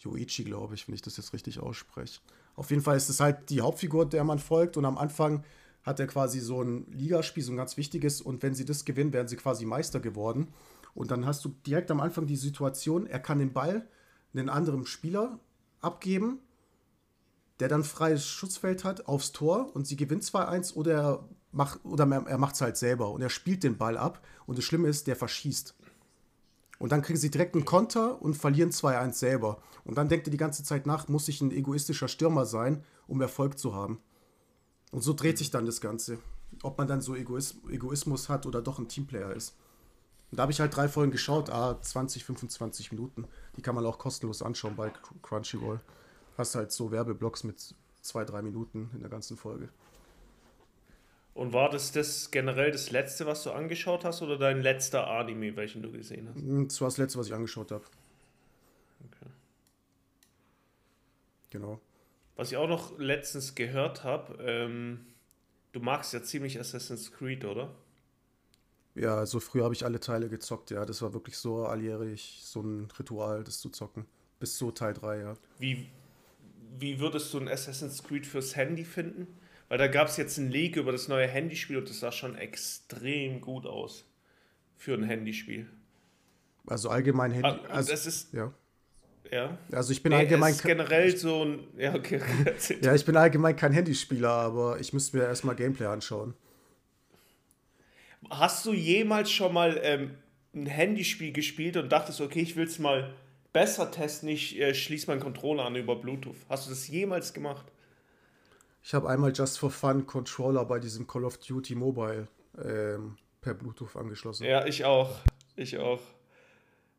[0.04, 2.20] Yoichi, glaube ich, wenn ich das jetzt richtig ausspreche.
[2.58, 4.76] Auf jeden Fall ist es halt die Hauptfigur, der man folgt.
[4.76, 5.46] Und am Anfang
[5.84, 8.20] hat er quasi so ein Ligaspiel, so ein ganz wichtiges.
[8.20, 10.50] Und wenn sie das gewinnen, werden sie quasi Meister geworden.
[10.94, 13.88] Und dann hast du direkt am Anfang die Situation, er kann den Ball
[14.34, 15.40] einen anderen Spieler
[15.82, 16.40] abgeben,
[17.60, 22.06] der dann freies Schutzfeld hat aufs Tor und sie gewinnt 2-1 oder er macht oder
[22.06, 25.08] er macht es halt selber und er spielt den Ball ab und das Schlimme ist,
[25.08, 25.76] der verschießt.
[26.80, 29.62] Und dann kriegen sie direkt einen Konter und verlieren 2-1 selber.
[29.84, 33.20] Und dann denkt er die ganze Zeit nach, muss ich ein egoistischer Stürmer sein, um
[33.20, 34.00] Erfolg zu haben.
[34.92, 36.20] Und so dreht sich dann das Ganze.
[36.64, 39.56] Ob man dann so Egoismus hat oder doch ein Teamplayer ist.
[40.32, 43.28] Da habe ich halt drei Folgen geschaut, ah, 20, 25 Minuten.
[43.58, 44.92] Die kann man auch kostenlos anschauen bei
[45.24, 45.80] Crunchyroll.
[46.38, 49.70] Hast halt so Werbeblocks mit zwei, drei Minuten in der ganzen Folge.
[51.34, 55.56] Und war das das generell das letzte, was du angeschaut hast oder dein letzter Anime,
[55.56, 56.42] welchen du gesehen hast?
[56.42, 57.86] Hm, das war das letzte, was ich angeschaut habe.
[59.06, 59.32] Okay.
[61.50, 61.80] Genau.
[62.36, 65.06] Was ich auch noch letztens gehört habe, ähm,
[65.72, 67.74] du magst ja ziemlich Assassin's Creed, oder?
[68.96, 70.86] Ja, so früh habe ich alle Teile gezockt, ja.
[70.86, 74.06] Das war wirklich so alljährlich so ein Ritual, das zu zocken.
[74.40, 75.34] Bis zu Teil 3, ja.
[75.60, 75.90] Wie,
[76.78, 79.28] wie würdest du ein Assassin's Creed fürs Handy finden?
[79.68, 82.36] Weil da gab es jetzt ein Leak über das neue Handyspiel und das sah schon
[82.36, 84.06] extrem gut aus
[84.78, 85.68] für ein Handyspiel.
[86.66, 87.48] Also allgemein Handy.
[87.48, 88.34] Ah, also, das ist.
[88.34, 88.52] Ja.
[89.32, 89.58] Ja.
[89.72, 90.54] Also ich bin nee, allgemein.
[90.54, 91.68] Ist generell so ein.
[91.78, 92.22] Ja, okay.
[92.82, 96.34] ja, ich bin allgemein kein Handyspieler, aber ich müsste mir erstmal Gameplay anschauen.
[98.30, 100.16] Hast du jemals schon mal ähm,
[100.54, 103.14] ein Handyspiel gespielt und dachtest, okay, ich will es mal
[103.54, 106.36] besser testen, ich äh, schließe meinen Controller an über Bluetooth?
[106.50, 107.66] Hast du das jemals gemacht?
[108.84, 112.28] Ich habe einmal just for fun Controller bei diesem Call of Duty Mobile
[112.64, 114.46] ähm, per Bluetooth angeschlossen.
[114.46, 115.20] Ja, ich auch.
[115.56, 116.00] Ich auch.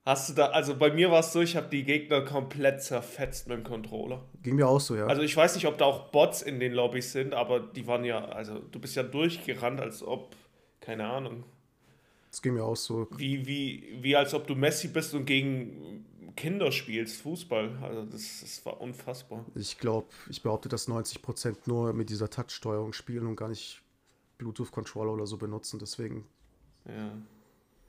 [0.04, 3.48] Hast du da, also bei mir war es so, ich habe die Gegner komplett zerfetzt
[3.48, 4.24] mit dem Controller.
[4.42, 5.06] Ging mir auch so, ja.
[5.06, 8.04] Also ich weiß nicht, ob da auch Bots in den Lobbys sind, aber die waren
[8.04, 10.34] ja, also du bist ja durchgerannt, als ob,
[10.90, 11.44] keine Ahnung.
[12.30, 13.06] Das ging mir auch so.
[13.16, 17.78] Wie, wie, wie als ob du Messi bist und gegen Kinder spielst, Fußball.
[17.80, 19.44] Also das, das war unfassbar.
[19.54, 23.82] Ich glaube, ich behaupte, dass 90% nur mit dieser Touch-Steuerung spielen und gar nicht
[24.38, 25.78] Bluetooth-Controller oder so benutzen.
[25.78, 26.26] Deswegen.
[26.86, 27.12] Ja.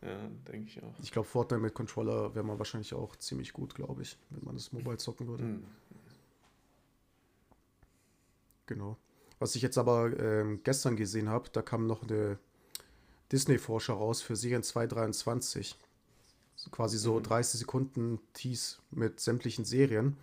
[0.04, 0.18] Ja,
[0.52, 0.94] denke ich auch.
[1.02, 4.56] Ich glaube, Fortnite mit Controller wäre man wahrscheinlich auch ziemlich gut, glaube ich, wenn man
[4.56, 5.44] das Mobile zocken würde.
[5.44, 5.64] Mhm.
[8.68, 8.98] Genau.
[9.40, 12.38] Was ich jetzt aber ähm, gestern gesehen habe, da kam noch eine
[13.32, 15.76] Disney-Forscher raus für Serien 223
[16.70, 17.24] quasi so mhm.
[17.24, 20.18] 30 Sekunden Tease mit sämtlichen Serien.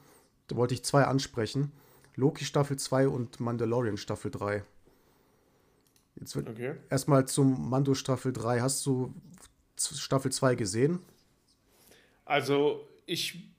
[0.47, 1.73] Da wollte ich zwei ansprechen.
[2.15, 4.63] Loki Staffel 2 und Mandalorian Staffel 3.
[6.17, 6.75] Jetzt wird okay.
[6.91, 8.61] erstmal zum Mando Staffel 3.
[8.61, 9.15] Hast du
[9.77, 11.01] Staffel 2 gesehen?
[12.25, 13.53] Also, ich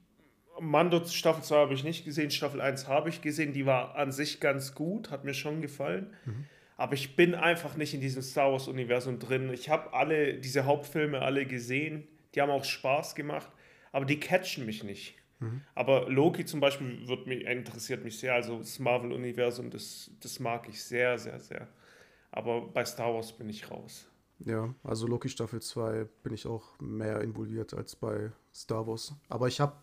[0.60, 4.12] Mando Staffel 2 habe ich nicht gesehen, Staffel 1 habe ich gesehen, die war an
[4.12, 6.12] sich ganz gut, hat mir schon gefallen.
[6.26, 6.44] Mhm.
[6.80, 9.52] Aber ich bin einfach nicht in diesem Star Wars-Universum drin.
[9.52, 13.50] Ich habe alle, diese Hauptfilme alle gesehen die haben auch Spaß gemacht,
[13.92, 15.16] aber die catchen mich nicht.
[15.40, 15.62] Mhm.
[15.74, 18.34] Aber Loki zum Beispiel wird mich, interessiert mich sehr.
[18.34, 21.68] Also das Marvel-Universum, das, das mag ich sehr, sehr, sehr.
[22.30, 24.06] Aber bei Star Wars bin ich raus.
[24.38, 29.14] Ja, also Loki Staffel 2 bin ich auch mehr involviert als bei Star Wars.
[29.28, 29.76] Aber ich habe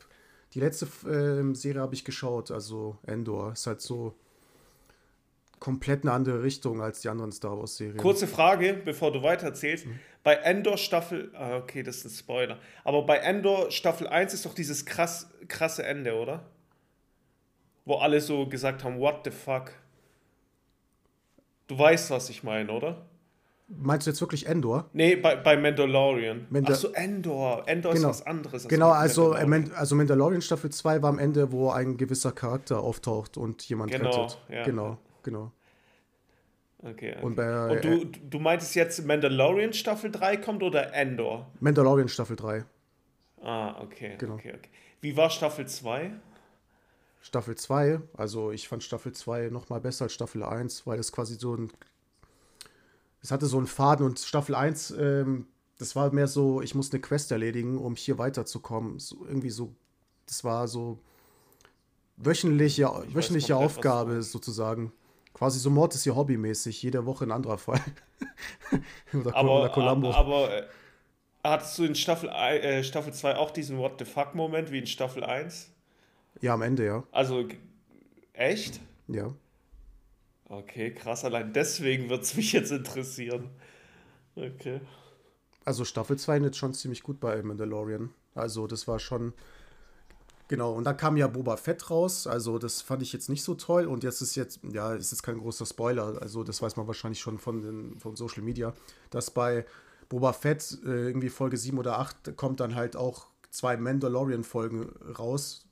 [0.53, 3.51] die letzte äh, Serie habe ich geschaut, also Endor.
[3.51, 4.17] Ist halt so
[5.59, 7.97] komplett eine andere Richtung als die anderen Star Wars-Serien.
[7.97, 9.85] Kurze Frage, bevor du weitererzählst.
[9.85, 9.99] Mhm.
[10.23, 14.45] Bei Endor Staffel, ah, okay, das ist ein Spoiler, aber bei Endor Staffel 1 ist
[14.45, 16.45] doch dieses krass, krasse Ende, oder?
[17.85, 19.71] Wo alle so gesagt haben, what the fuck?
[21.67, 23.05] Du weißt, was ich meine, oder?
[23.69, 24.89] Meinst du jetzt wirklich Endor?
[24.93, 26.45] Nee, bei, bei Mandalorian.
[26.49, 27.63] Mandal Achso, Endor.
[27.65, 28.09] Endor genau.
[28.09, 28.63] ist was anderes.
[28.63, 29.71] Als genau, also Mandalorian.
[29.73, 34.09] also Mandalorian Staffel 2 war am Ende, wo ein gewisser Charakter auftaucht und jemand genau,
[34.09, 34.41] rettet.
[34.49, 34.63] Ja.
[34.63, 35.51] Genau genau.
[36.79, 37.21] Okay, okay.
[37.21, 41.47] Und, bei, und du, du meintest jetzt Mandalorian Staffel 3 kommt oder Endor?
[41.59, 42.63] Mandalorian Staffel 3.
[43.41, 44.15] Ah, okay.
[44.17, 44.35] Genau.
[44.35, 44.69] okay, okay.
[45.01, 46.11] Wie war Staffel 2?
[47.21, 51.35] Staffel 2, also ich fand Staffel 2 nochmal besser als Staffel 1, weil es quasi
[51.35, 51.71] so ein.
[53.21, 55.47] Es hatte so einen Faden und Staffel 1, ähm,
[55.79, 58.99] das war mehr so, ich muss eine Quest erledigen, um hier weiterzukommen.
[58.99, 59.75] So, irgendwie so,
[60.27, 60.99] das war so
[62.15, 64.93] wöchentliche, wöchentliche Aufgabe sozusagen.
[65.38, 67.80] Quasi so Mord ist ihr hobbymäßig, jede Woche ein anderer Fall.
[69.13, 70.12] oder, aber, oder Columbo.
[70.12, 70.63] Aber, äh,
[71.43, 75.23] hattest du in Staffel, äh, Staffel 2 auch diesen What the fuck-Moment wie in Staffel
[75.23, 75.71] 1?
[76.41, 77.04] Ja, am Ende, ja.
[77.12, 77.47] Also,
[78.34, 78.80] echt?
[79.08, 79.32] Ja.
[80.50, 81.23] Okay, krass.
[81.23, 83.52] Allein deswegen wird es mich jetzt interessieren.
[84.36, 84.82] Okay.
[85.65, 88.10] Also Staffel 2 jetzt schon ziemlich gut bei Mandalorian.
[88.34, 89.34] Also das war schon
[90.49, 93.55] Genau, und dann kam ja Boba Fett raus, also das fand ich jetzt nicht so
[93.55, 96.88] toll und jetzt ist jetzt, ja, ist jetzt kein großer Spoiler, also das weiß man
[96.88, 98.73] wahrscheinlich schon von, den, von Social Media,
[99.10, 99.65] dass bei
[100.07, 105.65] Boba Fett äh, irgendwie Folge 7 oder 8 kommt dann halt auch zwei Mandalorian-Folgen raus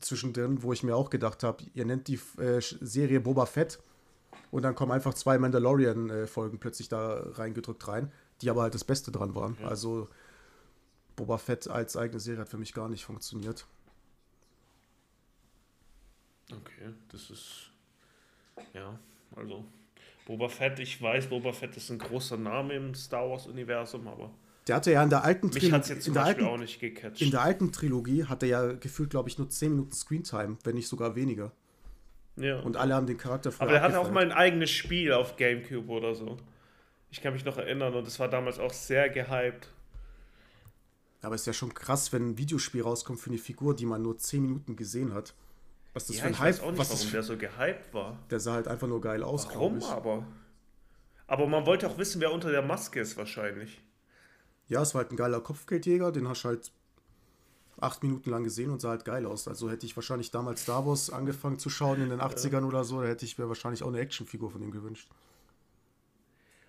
[0.00, 3.78] zwischendrin, wo ich mir auch gedacht habe, ihr nennt die äh, Serie Boba Fett
[4.50, 9.12] und dann kommen einfach zwei Mandalorian-Folgen plötzlich da reingedrückt rein, die aber halt das Beste
[9.12, 9.56] dran waren.
[9.60, 9.68] Ja.
[9.68, 10.08] Also
[11.16, 13.66] Boba Fett als eigene Serie hat für mich gar nicht funktioniert.
[16.60, 17.70] Okay, das ist.
[18.74, 18.98] Ja,
[19.36, 19.64] also.
[20.26, 24.30] Boba Fett, ich weiß, Boba Fett ist ein großer Name im Star Wars-Universum, aber
[24.68, 26.58] Der hatte ja in der alten Mich hat's jetzt zum in der Beispiel alten, auch
[26.60, 27.20] nicht gecatcht.
[27.20, 30.76] in der alten Trilogie hat er ja gefühlt, glaube ich, nur 10 Minuten Screentime, wenn
[30.76, 31.50] nicht sogar weniger.
[32.36, 32.60] ja.
[32.60, 35.90] Und alle haben den Charakter Aber der hatte auch mal ein eigenes Spiel auf Gamecube
[35.90, 36.36] oder so.
[37.10, 39.68] Ich kann mich noch erinnern und das war damals auch sehr gehypt.
[41.20, 44.02] Aber es ist ja schon krass, wenn ein Videospiel rauskommt für eine Figur, die man
[44.02, 45.34] nur 10 Minuten gesehen hat.
[45.94, 47.36] Was das Ja, für ein ich weiß Hype, auch nicht, was warum für, der so
[47.36, 48.18] gehypt war.
[48.30, 50.26] der sah halt einfach nur geil aus, Warum aber?
[51.26, 53.80] Aber man wollte auch wissen, wer unter der Maske ist wahrscheinlich.
[54.68, 56.72] Ja, es war halt ein geiler Kopfgeldjäger, den hast du halt
[57.80, 59.48] acht Minuten lang gesehen und sah halt geil aus.
[59.48, 63.00] Also hätte ich wahrscheinlich damals Star Wars angefangen zu schauen in den 80ern oder so,
[63.00, 65.08] da hätte ich mir wahrscheinlich auch eine Actionfigur von ihm gewünscht.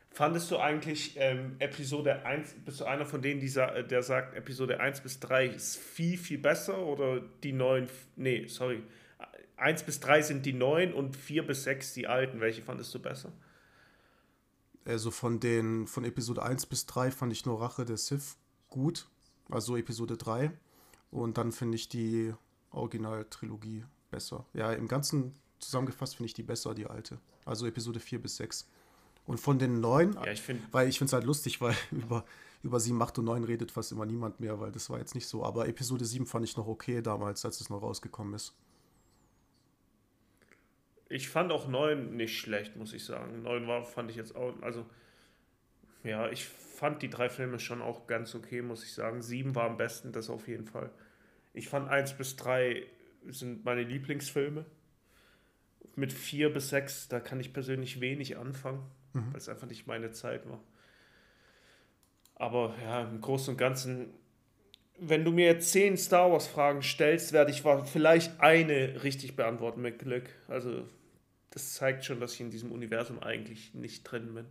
[0.09, 4.35] Fandest du eigentlich ähm, Episode 1, bist du einer von denen, die sa der sagt,
[4.35, 8.83] Episode 1 bis 3 ist viel, viel besser oder die neuen, nee, sorry,
[9.57, 12.39] 1 bis 3 sind die neuen und 4 bis 6 die alten.
[12.39, 13.31] Welche fandest du besser?
[14.85, 18.37] Also von den von Episode 1 bis 3 fand ich nur Rache der Sith
[18.69, 19.07] gut,
[19.49, 20.51] also Episode 3.
[21.11, 22.33] Und dann finde ich die
[22.71, 24.45] Originaltrilogie besser.
[24.53, 27.19] Ja, im Ganzen zusammengefasst finde ich die besser, die alte.
[27.45, 28.67] Also Episode 4 bis 6.
[29.25, 32.25] Und von den neuen, Ja, ich finde, weil ich finde es halt lustig, weil über,
[32.61, 35.27] über 7, 8 und 9 redet fast immer niemand mehr, weil das war jetzt nicht
[35.27, 35.43] so.
[35.45, 38.53] Aber Episode 7 fand ich noch okay damals, als es noch rausgekommen ist.
[41.13, 43.43] Ich fand auch 9 nicht schlecht, muss ich sagen.
[43.43, 44.83] 9 war, fand ich jetzt auch, also,
[46.03, 49.21] ja, ich fand die drei Filme schon auch ganz okay, muss ich sagen.
[49.21, 50.89] 7 war am besten, das auf jeden Fall.
[51.53, 52.83] Ich fand 1 bis 3
[53.27, 54.65] sind meine Lieblingsfilme.
[55.95, 60.11] Mit 4 bis 6, da kann ich persönlich wenig anfangen, weil es einfach nicht meine
[60.11, 60.63] Zeit war.
[62.33, 64.09] Aber ja, im Großen und Ganzen,
[64.97, 69.83] wenn du mir jetzt 10 Star Wars Fragen stellst, werde ich vielleicht eine richtig beantworten
[69.83, 70.27] mit Glück.
[70.47, 70.87] Also,
[71.53, 74.45] das zeigt schon, dass ich in diesem Universum eigentlich nicht drin bin.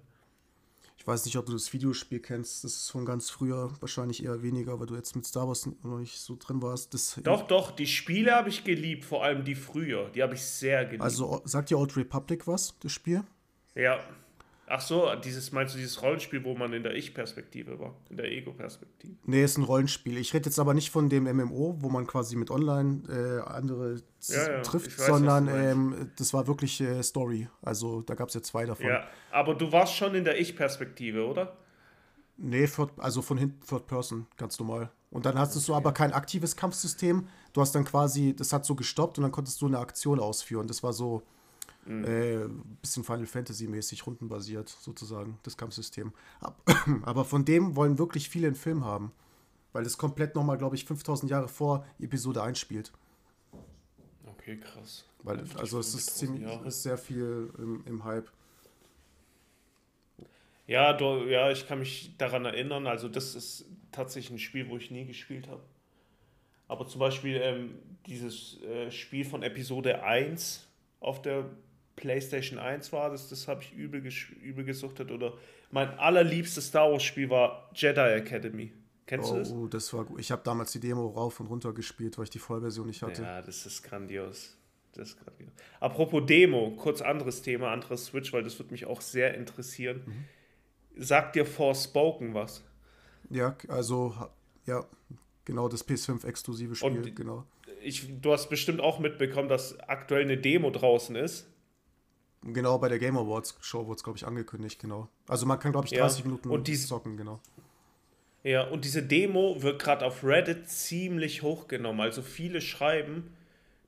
[0.97, 4.41] Ich weiß nicht, ob du das Videospiel kennst, das ist von ganz früher, wahrscheinlich eher
[4.43, 6.95] weniger, weil du jetzt mit Star Wars noch nicht so drin warst.
[6.95, 10.11] Das, Doch, doch, die Spiele habe ich geliebt, vor allem die früher.
[10.11, 11.03] Die habe ich sehr geliebt.
[11.03, 13.25] Also sagt dir Old Republic was, das Spiel?
[13.75, 13.99] ja.
[14.75, 17.95] Ach so, dieses, meinst du dieses Rollenspiel, wo man in der Ich-Perspektive war?
[18.09, 19.15] In der Ego-Perspektive?
[19.27, 20.17] Nee, ist ein Rollenspiel.
[20.17, 24.01] Ich rede jetzt aber nicht von dem MMO, wo man quasi mit online äh, andere
[24.29, 27.49] Ja, ja, trifft, weiß, sondern ähm, das war wirklich äh, Story.
[27.61, 28.87] Also da gab es ja zwei davon.
[28.87, 31.55] Ja, aber du warst schon in der Ich-Perspektive, oder?
[32.39, 34.91] Nee, third, also von hinten Third Person, ganz normal.
[35.11, 37.29] Und dann hast du aber kein aktives Kampfsystem.
[37.53, 40.67] Du hast dann quasi, das hat so gestoppt und dann konntest du eine Aktion ausführen.
[40.67, 41.25] Das war so
[41.85, 42.05] Mhm.
[42.05, 42.49] äh,
[42.81, 46.13] bisschen Final Fantasy mäßig, rundenbasiert sozusagen, das Kampfsystem.
[46.41, 46.61] Ab-
[47.03, 49.13] Aber von dem wollen wirklich viele einen Film haben.
[49.73, 52.93] Weil es komplett nochmal, glaube ich, 5000 Jahre vor Episode 1 spielt.
[54.27, 55.05] Okay, krass.
[55.23, 56.69] Weil, also es ist 5000 ziemlich, Jahre.
[56.69, 58.31] ist sehr viel im, im Hype.
[60.67, 62.87] Ja, du, ja, ich kann mich daran erinnern.
[62.87, 65.63] Also, das ist tatsächlich ein Spiel, wo ich nie gespielt habe.
[66.69, 67.75] Aber zum Beispiel ähm,
[68.07, 70.67] dieses äh, Spiel von Episode 1
[71.01, 71.51] auf der
[71.97, 74.03] PlayStation 1 war das, das habe ich übel,
[74.43, 75.11] übel gesuchtet.
[75.11, 75.35] Oder
[75.71, 78.73] mein allerliebstes Star Wars-Spiel war Jedi Academy.
[79.07, 79.51] Kennst du das?
[79.53, 80.21] Oh, das war gut.
[80.21, 83.23] Ich habe damals die Demo rauf und runter gespielt, weil ich die Vollversion nicht hatte.
[83.23, 84.57] Ja, das ist grandios.
[84.95, 85.51] Das ist grandios.
[85.81, 90.03] Apropos Demo, kurz anderes Thema, anderes Switch, weil das würde mich auch sehr interessieren.
[90.07, 91.03] Mhm.
[91.03, 92.63] Sagt dir Forspoken was?
[93.31, 94.15] Ja, also,
[94.67, 94.85] ja,
[95.45, 97.47] genau das PS5-exklusive Spiel, Und- genau.
[97.83, 101.49] Ich, du hast bestimmt auch mitbekommen, dass aktuell eine Demo draußen ist.
[102.45, 105.09] Genau, bei der Game Awards Show wurde es, glaube ich, angekündigt, genau.
[105.29, 107.41] Also man kann, glaube ich, Ja, 30 Minuten und dies- zocken, genau.
[108.43, 112.01] Ja, und diese Demo wird gerade auf Reddit ziemlich hochgenommen.
[112.01, 113.33] Also viele schreiben,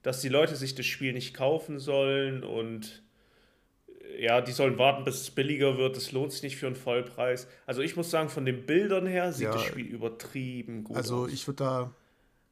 [0.02, 3.02] dass die Leute sich das Spiel nicht kaufen sollen und
[4.18, 5.96] ja, die sollen warten, bis es billiger wird.
[5.96, 7.48] Das lohnt sich nicht für einen Vollpreis.
[7.66, 11.24] Also ich muss sagen, von den Bildern her sieht Ja, das Spiel übertrieben gut Also
[11.24, 11.32] aus.
[11.32, 11.90] ich würde da,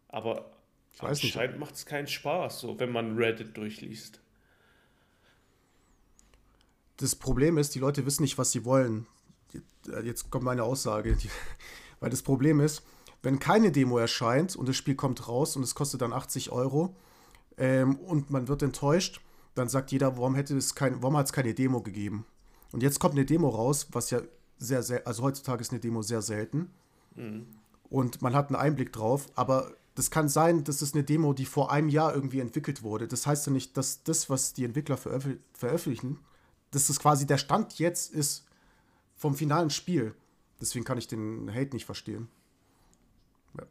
[0.08, 0.50] Aber
[0.94, 1.36] Ich weiß nicht.
[1.36, 4.20] anscheinend macht es keinen Spaß, so wenn man Reddit durchliest.
[7.02, 9.06] Das Problem ist, die Leute wissen nicht, was sie wollen.
[10.04, 11.16] Jetzt kommt meine Aussage.
[11.16, 11.28] Die,
[12.00, 12.82] weil das Problem ist,
[13.22, 16.94] wenn keine Demo erscheint und das Spiel kommt raus und es kostet dann 80 Euro
[17.58, 19.20] ähm, und man wird enttäuscht,
[19.54, 22.24] dann sagt jeder, warum hätte es kein, warum hat es keine Demo gegeben?
[22.72, 24.22] Und jetzt kommt eine Demo raus, was ja
[24.58, 26.70] sehr, sehr, also heutzutage ist eine Demo sehr selten.
[27.90, 31.44] Und man hat einen Einblick drauf, aber das kann sein, das ist eine Demo, die
[31.44, 33.06] vor einem Jahr irgendwie entwickelt wurde.
[33.06, 36.18] Das heißt ja nicht, dass das, was die Entwickler veröffentlich veröffentlichen,
[36.72, 38.44] das quasi der Stand jetzt ist
[39.16, 40.14] vom finalen Spiel.
[40.60, 42.28] Deswegen kann ich den Hate nicht verstehen.
[43.58, 43.64] Ja,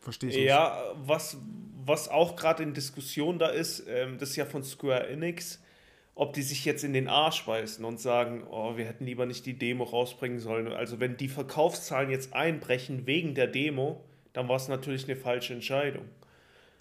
[0.00, 0.44] Verstehe ich nicht.
[0.46, 1.36] Ja, was,
[1.84, 5.60] was auch gerade in Diskussion da ist, ähm, das ist ja von Square Enix
[6.14, 9.46] ob die sich jetzt in den Arsch beißen und sagen, oh, wir hätten lieber nicht
[9.46, 10.68] die Demo rausbringen sollen.
[10.68, 15.54] Also wenn die Verkaufszahlen jetzt einbrechen wegen der Demo, dann war es natürlich eine falsche
[15.54, 16.04] Entscheidung.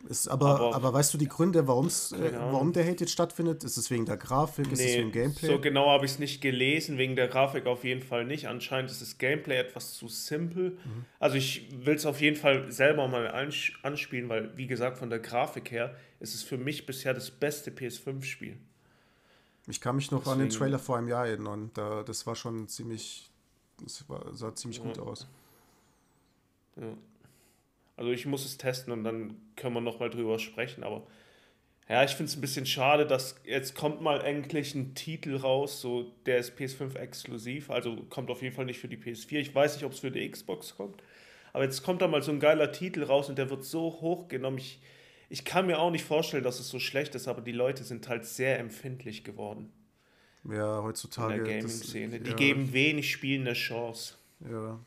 [0.09, 3.63] Ist aber, aber, aber, weißt du die Gründe, warum's, äh, warum der Hate jetzt stattfindet?
[3.63, 4.67] Ist es wegen der Grafik?
[4.67, 5.47] Nee, ist es wegen Gameplay?
[5.47, 6.97] So genau habe ich es nicht gelesen.
[6.97, 8.47] Wegen der Grafik auf jeden Fall nicht.
[8.47, 10.71] Anscheinend ist das Gameplay etwas zu simpel.
[10.71, 11.05] Mhm.
[11.19, 13.27] Also ich will es auf jeden Fall selber mal
[13.83, 17.71] anspielen, weil wie gesagt, von der Grafik her ist es für mich bisher das beste
[17.71, 18.57] PS5-Spiel.
[19.67, 20.41] Ich kann mich noch Deswegen.
[20.41, 21.71] an den Trailer vor einem Jahr erinnern.
[21.73, 23.29] Da, das war schon ziemlich,
[23.83, 24.85] das war, sah ziemlich ja.
[24.85, 25.27] gut aus.
[26.75, 26.87] Ja.
[28.01, 30.83] Also ich muss es testen und dann können wir nochmal drüber sprechen.
[30.83, 31.05] Aber
[31.87, 35.81] ja, ich finde es ein bisschen schade, dass jetzt kommt mal endlich ein Titel raus,
[35.81, 39.37] so der ist PS5 exklusiv, also kommt auf jeden Fall nicht für die PS4.
[39.37, 41.03] Ich weiß nicht, ob es für die Xbox kommt.
[41.53, 44.57] Aber jetzt kommt da mal so ein geiler Titel raus und der wird so hochgenommen.
[44.57, 44.81] Ich,
[45.29, 48.09] ich kann mir auch nicht vorstellen, dass es so schlecht ist, aber die Leute sind
[48.09, 49.71] halt sehr empfindlich geworden.
[50.49, 51.35] Ja, heutzutage.
[51.35, 52.19] In der Gaming-Szene.
[52.19, 52.35] Die ja.
[52.35, 54.15] geben wenig Spielen eine Chance.
[54.39, 54.79] Ja,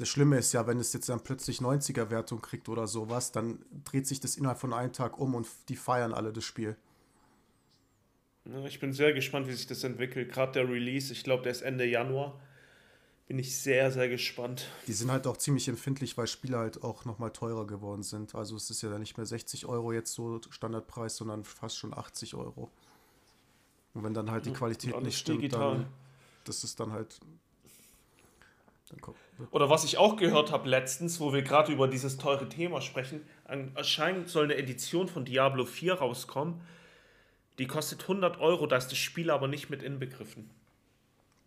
[0.00, 4.06] das Schlimme ist ja, wenn es jetzt dann plötzlich 90er-Wertung kriegt oder sowas, dann dreht
[4.06, 6.74] sich das innerhalb von einem Tag um und die feiern alle das Spiel.
[8.64, 10.32] Ich bin sehr gespannt, wie sich das entwickelt.
[10.32, 12.40] Gerade der Release, ich glaube, der ist Ende Januar.
[13.26, 14.70] Bin ich sehr, sehr gespannt.
[14.86, 18.34] Die sind halt auch ziemlich empfindlich, weil Spiele halt auch nochmal teurer geworden sind.
[18.34, 21.92] Also es ist ja dann nicht mehr 60 Euro jetzt so Standardpreis, sondern fast schon
[21.92, 22.70] 80 Euro.
[23.92, 25.74] Und wenn dann halt die Qualität nicht stimmt, digital.
[25.74, 25.86] dann
[26.44, 27.20] das ist dann halt
[29.50, 33.22] oder was ich auch gehört habe letztens, wo wir gerade über dieses teure Thema sprechen,
[33.44, 36.60] anscheinend soll eine Edition von Diablo 4 rauskommen.
[37.58, 40.50] Die kostet 100 Euro, da ist das Spiel aber nicht mit inbegriffen.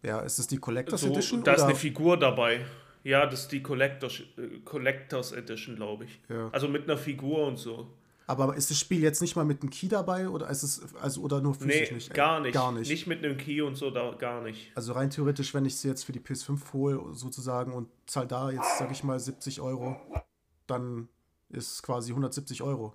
[0.04, 1.44] Ja, ist es die Collectors so, Edition?
[1.44, 1.58] Da oder?
[1.58, 2.62] ist eine Figur dabei.
[3.04, 6.20] Ja, das ist die Collectors, äh, Collectors Edition, glaube ich.
[6.30, 6.50] Ja.
[6.52, 7.88] Also mit einer Figur und so.
[8.26, 11.22] Aber ist das Spiel jetzt nicht mal mit einem Key dabei oder ist es also
[11.22, 12.14] oder nur physisch nee, nicht?
[12.14, 12.54] Gar nicht.
[12.54, 12.90] Gar nicht.
[12.90, 14.72] Nicht mit einem Key und so da gar nicht.
[14.76, 18.50] Also rein theoretisch, wenn ich sie jetzt für die PS5 hole sozusagen und zahl da
[18.50, 19.98] jetzt sag ich mal 70 Euro,
[20.68, 21.10] dann
[21.50, 22.94] ist es quasi 170 Euro.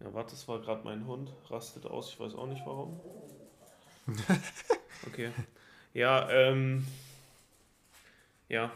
[0.00, 3.00] Ja, warte, das war gerade mein Hund, rastet aus, ich weiß auch nicht warum.
[5.06, 5.30] okay.
[5.94, 6.86] Ja, ähm.
[8.48, 8.70] Ja.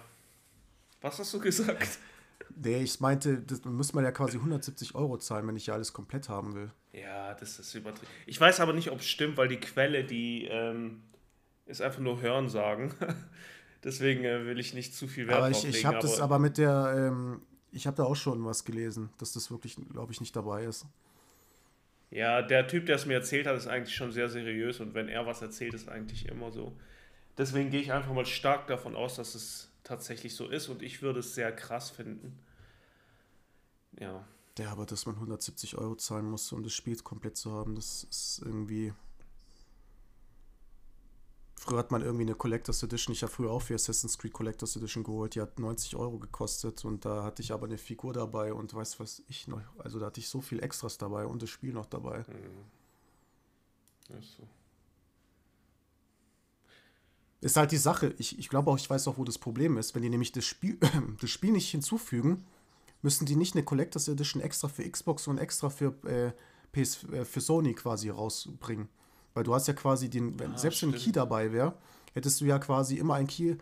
[1.02, 1.98] Was hast du gesagt?
[2.60, 5.92] Nee, ich meinte, das müsste man ja quasi 170 Euro zahlen, wenn ich ja alles
[5.92, 6.70] komplett haben will.
[6.92, 8.10] Ja, das ist übertrieben.
[8.26, 11.02] Ich weiß aber nicht, ob es stimmt, weil die Quelle, die ähm,
[11.66, 12.94] ist einfach nur Hören sagen.
[13.84, 16.58] Deswegen äh, will ich nicht zu viel Wert aber ich, ich habe das aber mit
[16.58, 20.34] der, ähm, ich habe da auch schon was gelesen, dass das wirklich, glaube ich, nicht
[20.34, 20.86] dabei ist.
[22.10, 25.08] Ja, der Typ, der es mir erzählt hat, ist eigentlich schon sehr seriös und wenn
[25.08, 26.76] er was erzählt, ist eigentlich immer so.
[27.36, 31.02] Deswegen gehe ich einfach mal stark davon aus, dass es tatsächlich so ist und ich
[31.02, 32.38] würde es sehr krass finden,
[34.00, 34.24] ja.
[34.58, 38.04] Ja, aber dass man 170 Euro zahlen muss, um das Spiel komplett zu haben, das
[38.04, 38.92] ist irgendwie.
[41.54, 44.76] Früher hat man irgendwie eine Collectors Edition, ich habe früher auch für Assassin's Creed Collectors
[44.76, 48.52] Edition geholt, die hat 90 Euro gekostet und da hatte ich aber eine Figur dabei
[48.52, 51.50] und weiß was ich noch, also da hatte ich so viel Extras dabei und das
[51.50, 52.24] Spiel noch dabei.
[52.28, 54.16] Mhm.
[54.16, 54.48] Ist so.
[57.40, 59.94] Ist halt die Sache, ich, ich glaube auch, ich weiß auch, wo das Problem ist,
[59.94, 60.78] wenn die nämlich das Spiel,
[61.20, 62.44] das Spiel nicht hinzufügen,
[63.08, 66.32] müssen die nicht eine Collectors Edition extra für Xbox und extra für, äh,
[66.72, 68.90] PS, äh, für Sony quasi rausbringen.
[69.32, 70.92] Weil du hast ja quasi den, wenn, ja, selbst stimmt.
[70.92, 71.72] wenn ein Key dabei wäre,
[72.12, 73.56] hättest du ja quasi immer ein Key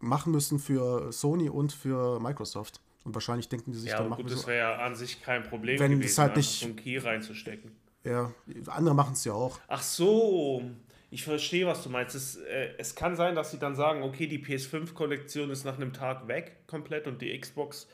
[0.00, 2.80] machen müssen für Sony und für Microsoft.
[3.04, 5.44] Und wahrscheinlich denken die sich ja, dann machen gut, das wäre ja an sich kein
[5.44, 7.70] Problem wenn gewesen, halt nicht so einen Key reinzustecken.
[8.02, 8.32] Ja,
[8.66, 9.60] andere machen es ja auch.
[9.68, 10.64] Ach so,
[11.12, 12.16] ich verstehe, was du meinst.
[12.16, 15.92] Es, äh, es kann sein, dass sie dann sagen, okay, die PS5-Kollektion ist nach einem
[15.92, 17.86] Tag weg komplett und die Xbox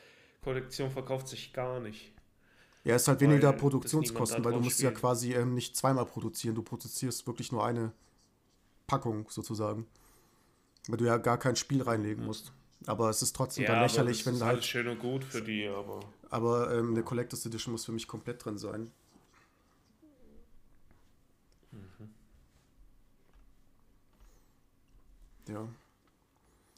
[0.43, 2.13] Kollektion verkauft sich gar nicht.
[2.83, 4.93] Ja, es ist halt weniger Produktionskosten, weil du musst spielen.
[4.93, 6.55] ja quasi ähm, nicht zweimal produzieren.
[6.55, 7.93] Du produzierst wirklich nur eine
[8.87, 9.87] Packung sozusagen.
[10.87, 12.51] Weil du ja gar kein Spiel reinlegen musst.
[12.85, 14.65] Aber es ist trotzdem ja, dann lächerlich, wenn du halt.
[14.65, 16.01] schön und gut für die, aber.
[16.29, 18.91] Aber ähm, eine Collectors Edition muss für mich komplett drin sein.
[21.71, 22.09] Mhm.
[25.47, 25.67] Ja.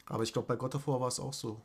[0.05, 1.61] Aber ich glaube, bei God of War war es auch so.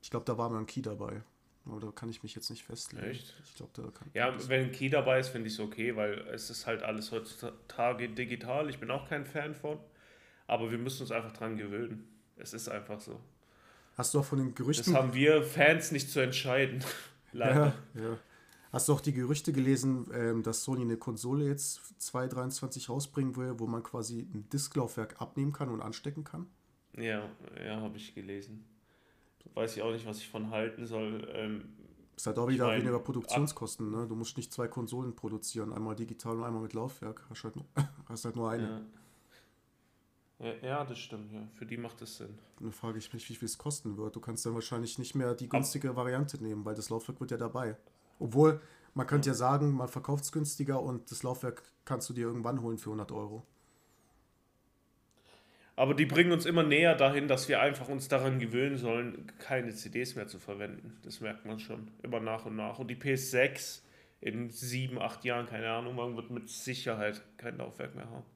[0.00, 1.22] Ich glaube, da war mal ein Key dabei.
[1.66, 3.04] Aber da kann ich mich jetzt nicht festlegen.
[3.06, 3.34] Echt?
[3.44, 6.18] Ich glaube, da kann Ja, wenn ein Key dabei ist, finde ich es okay, weil
[6.32, 8.70] es ist halt alles heutzutage digital.
[8.70, 9.78] Ich bin auch kein Fan von.
[10.46, 12.08] Aber wir müssen uns einfach dran gewöhnen.
[12.36, 13.20] Es ist einfach so.
[13.96, 14.92] Hast du auch von den Gerüchten.
[14.92, 16.82] Das haben wir Fans nicht zu entscheiden.
[17.32, 17.74] Leider.
[17.94, 18.18] Ja, ja.
[18.72, 23.58] Hast du auch die Gerüchte gelesen, ähm, dass Sony eine Konsole jetzt 2023 rausbringen will,
[23.58, 26.46] wo man quasi ein Disklaufwerk abnehmen kann und anstecken kann?
[26.96, 27.28] Ja,
[27.62, 28.64] ja, habe ich gelesen
[29.54, 31.28] weiß ich auch nicht, was ich von halten soll.
[31.34, 31.76] Ähm,
[32.16, 34.06] Ist halt auch wieder mein, weniger Produktionskosten, ne?
[34.06, 37.24] Du musst nicht zwei Konsolen produzieren, einmal digital und einmal mit Laufwerk.
[37.28, 37.66] Hast halt nur,
[38.08, 38.62] hast halt nur eine.
[38.62, 38.80] Ja.
[40.40, 41.46] Ja, ja, das stimmt, ja.
[41.52, 42.38] Für die macht das Sinn.
[42.60, 44.16] Dann frage ich mich, wie viel es kosten wird.
[44.16, 47.30] Du kannst dann wahrscheinlich nicht mehr die günstige Ab Variante nehmen, weil das Laufwerk wird
[47.30, 47.76] ja dabei.
[48.18, 48.60] Obwohl,
[48.94, 52.26] man könnte ja, ja sagen, man verkauft es günstiger und das Laufwerk kannst du dir
[52.26, 53.46] irgendwann holen für 100 Euro.
[55.76, 59.74] Aber die bringen uns immer näher dahin, dass wir einfach uns daran gewöhnen sollen, keine
[59.74, 60.98] CDs mehr zu verwenden.
[61.02, 62.78] Das merkt man schon immer nach und nach.
[62.78, 63.80] Und die PS6
[64.20, 68.26] in sieben, acht Jahren, keine Ahnung, man wird mit Sicherheit kein Laufwerk mehr haben.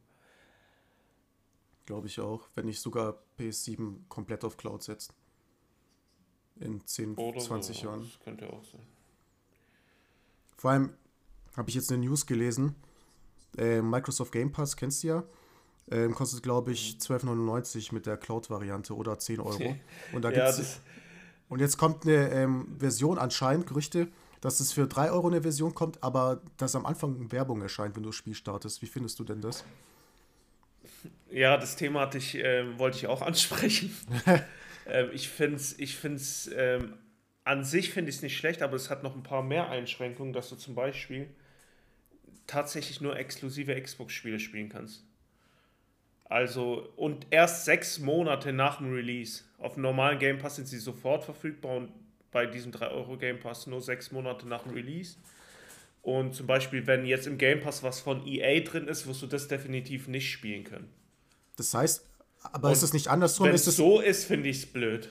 [1.85, 5.15] Glaube ich auch, wenn nicht sogar PS7 komplett auf Cloud setzt.
[6.61, 7.87] In 10, Oder 20 so.
[7.87, 8.01] Jahren.
[8.01, 8.81] Das könnte auch sein.
[10.57, 10.95] Vor allem
[11.57, 12.75] habe ich jetzt eine News gelesen.
[13.59, 15.25] Äh, Microsoft Game Pass, kennst du ja?
[15.91, 19.77] Ähm, kostet, glaube ich, 12,99 mit der Cloud-Variante oder 10 Euro.
[20.13, 20.81] Und, da ja, gibt's,
[21.49, 24.09] und jetzt kommt eine ähm, Version anscheinend, Gerüchte,
[24.41, 28.03] dass es für 3 Euro eine Version kommt, aber dass am Anfang Werbung erscheint, wenn
[28.03, 28.83] du das Spiel startest.
[28.83, 29.65] Wie findest du denn das?
[31.31, 33.95] Ja, das Thema hatte ich, äh, wollte ich auch ansprechen.
[34.87, 36.95] ähm, ich finde es ich find's, ähm,
[37.45, 40.33] an sich finde ich es nicht schlecht, aber es hat noch ein paar mehr Einschränkungen,
[40.33, 41.29] dass du zum Beispiel
[42.47, 45.05] tatsächlich nur exklusive Xbox-Spiele spielen kannst.
[46.25, 49.43] Also, und erst sechs Monate nach dem Release.
[49.59, 51.93] Auf dem normalen Game Pass sind sie sofort verfügbar und
[52.31, 55.17] bei diesem 3-Euro Game Pass nur sechs Monate nach dem Release.
[56.03, 59.27] Und zum Beispiel, wenn jetzt im Game Pass was von EA drin ist, wirst du
[59.27, 60.89] das definitiv nicht spielen können.
[61.57, 62.05] Das heißt,
[62.53, 63.47] aber und ist es nicht andersrum?
[63.47, 65.09] Wenn es so ist, finde ich es blöd.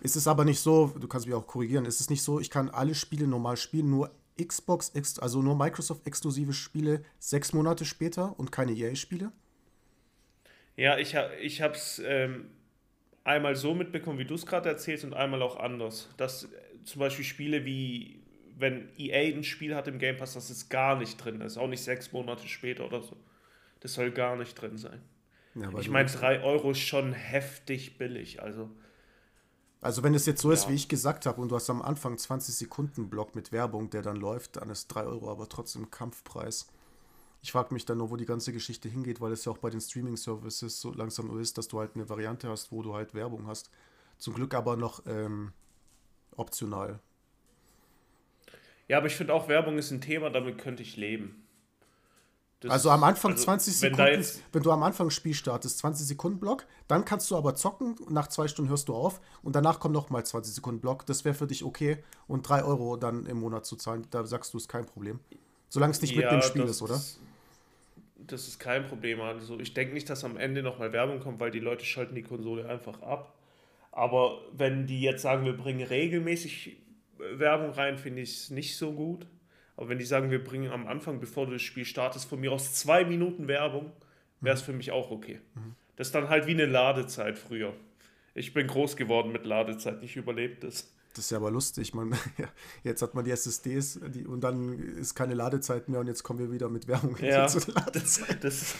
[0.00, 2.50] Ist es aber nicht so, du kannst mich auch korrigieren, ist es nicht so, ich
[2.50, 4.10] kann alle Spiele normal spielen, nur
[4.40, 9.32] Xbox, also nur Microsoft-exklusive Spiele sechs Monate später und keine EA-Spiele?
[10.76, 12.50] Ja, ich, ich habe es ähm,
[13.24, 16.08] einmal so mitbekommen, wie du es gerade erzählst, und einmal auch anders.
[16.16, 16.48] Dass äh,
[16.84, 18.20] zum Beispiel Spiele wie,
[18.56, 21.68] wenn EA ein Spiel hat im Game Pass, dass es gar nicht drin ist, auch
[21.68, 23.16] nicht sechs Monate später oder so.
[23.80, 25.00] Das soll gar nicht drin sein.
[25.54, 28.70] Ja, ich meine, 3 Euro ist schon heftig billig, also.
[29.80, 30.70] Also wenn es jetzt so ist, ja.
[30.70, 34.02] wie ich gesagt habe, und du hast am Anfang 20 Sekunden Block mit Werbung, der
[34.02, 36.66] dann läuft, dann ist 3 Euro aber trotzdem Kampfpreis.
[37.42, 39.70] Ich frage mich dann nur, wo die ganze Geschichte hingeht, weil es ja auch bei
[39.70, 43.14] den Streaming-Services so langsam so ist, dass du halt eine Variante hast, wo du halt
[43.14, 43.70] Werbung hast.
[44.18, 45.52] Zum Glück aber noch ähm,
[46.36, 47.00] optional.
[48.88, 51.46] Ja, aber ich finde auch, Werbung ist ein Thema, damit könnte ich leben.
[52.60, 55.78] Das also am Anfang also, 20 Sekunden, wenn, wenn, du am Anfang ein Spiel startest,
[55.78, 59.54] 20 Sekunden Block, dann kannst du aber zocken, nach zwei Stunden hörst du auf und
[59.54, 61.04] danach kommt nochmal 20 Sekunden Block.
[61.04, 64.54] Das wäre für dich okay und 3 Euro dann im Monat zu zahlen, da sagst
[64.54, 65.20] du, ist kein Problem.
[65.68, 66.94] Solange es nicht ja, mit dem Spiel ist, oder?
[66.94, 67.20] Ist,
[68.18, 69.20] das ist kein Problem.
[69.20, 72.22] Also ich denke nicht, dass am Ende nochmal Werbung kommt, weil die Leute schalten die
[72.22, 73.34] Konsole einfach ab.
[73.92, 76.76] Aber wenn die jetzt sagen, wir bringen regelmäßig
[77.18, 79.26] Werbung rein, finde ich es nicht so gut.
[79.76, 82.52] Aber wenn die sagen, wir bringen am Anfang, bevor du das Spiel startest, von mir
[82.52, 83.92] aus zwei Minuten Werbung,
[84.40, 84.66] wäre es mhm.
[84.66, 85.40] für mich auch okay.
[85.54, 85.74] Mhm.
[85.96, 87.74] Das ist dann halt wie eine Ladezeit früher.
[88.34, 90.94] Ich bin groß geworden mit Ladezeit, nicht überlebt das.
[91.16, 91.94] Das ist ja aber lustig.
[91.94, 92.46] Man, ja,
[92.84, 96.38] jetzt hat man die SSDs die, und dann ist keine Ladezeit mehr und jetzt kommen
[96.38, 98.44] wir wieder mit Werbung ja, zur Ladezeit.
[98.44, 98.74] Das,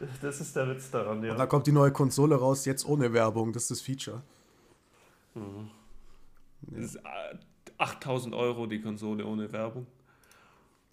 [0.00, 1.32] das, das, ist der Witz daran, ja.
[1.32, 3.52] Und dann kommt die neue Konsole raus, jetzt ohne Werbung.
[3.52, 4.22] Das ist das Feature.
[5.34, 5.70] Mhm.
[6.72, 6.80] Ja.
[6.80, 7.00] Das ist
[7.78, 9.86] 8000 äh, Euro die Konsole ohne Werbung.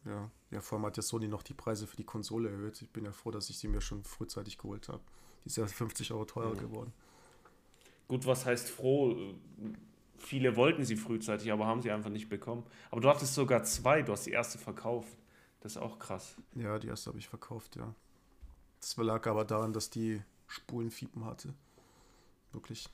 [0.05, 2.79] Ja, ja, vor allem hat ja Sony noch die Preise für die Konsole erhöht.
[2.83, 5.01] Ich bin ja froh, dass ich sie mir schon frühzeitig geholt habe.
[5.43, 6.59] Die ist ja 50 Euro teurer mhm.
[6.59, 6.93] geworden.
[8.07, 9.15] Gut, was heißt froh?
[10.23, 12.65] Viele wollten sie frühzeitig, aber haben sie einfach nicht bekommen.
[12.91, 15.17] Aber du hattest sogar zwei, du hast die erste verkauft.
[15.59, 16.37] Das ist auch krass.
[16.55, 17.93] Ja, die erste habe ich verkauft, ja.
[18.79, 21.53] Das lag aber daran, dass die Spulenfiepen hatte.
[22.53, 22.87] Wirklich.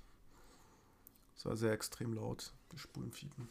[1.36, 3.48] Es war sehr extrem laut, die Spulenfiepen.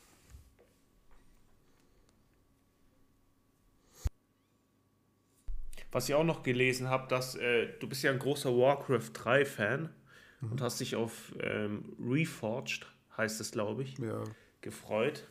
[5.93, 9.45] Was ich auch noch gelesen habe, dass äh, du bist ja ein großer Warcraft 3
[9.45, 9.95] Fan
[10.41, 10.53] mhm.
[10.53, 12.87] und hast dich auf ähm, Reforged
[13.19, 14.23] heißt es, glaube ich, ja.
[14.61, 15.25] gefreut.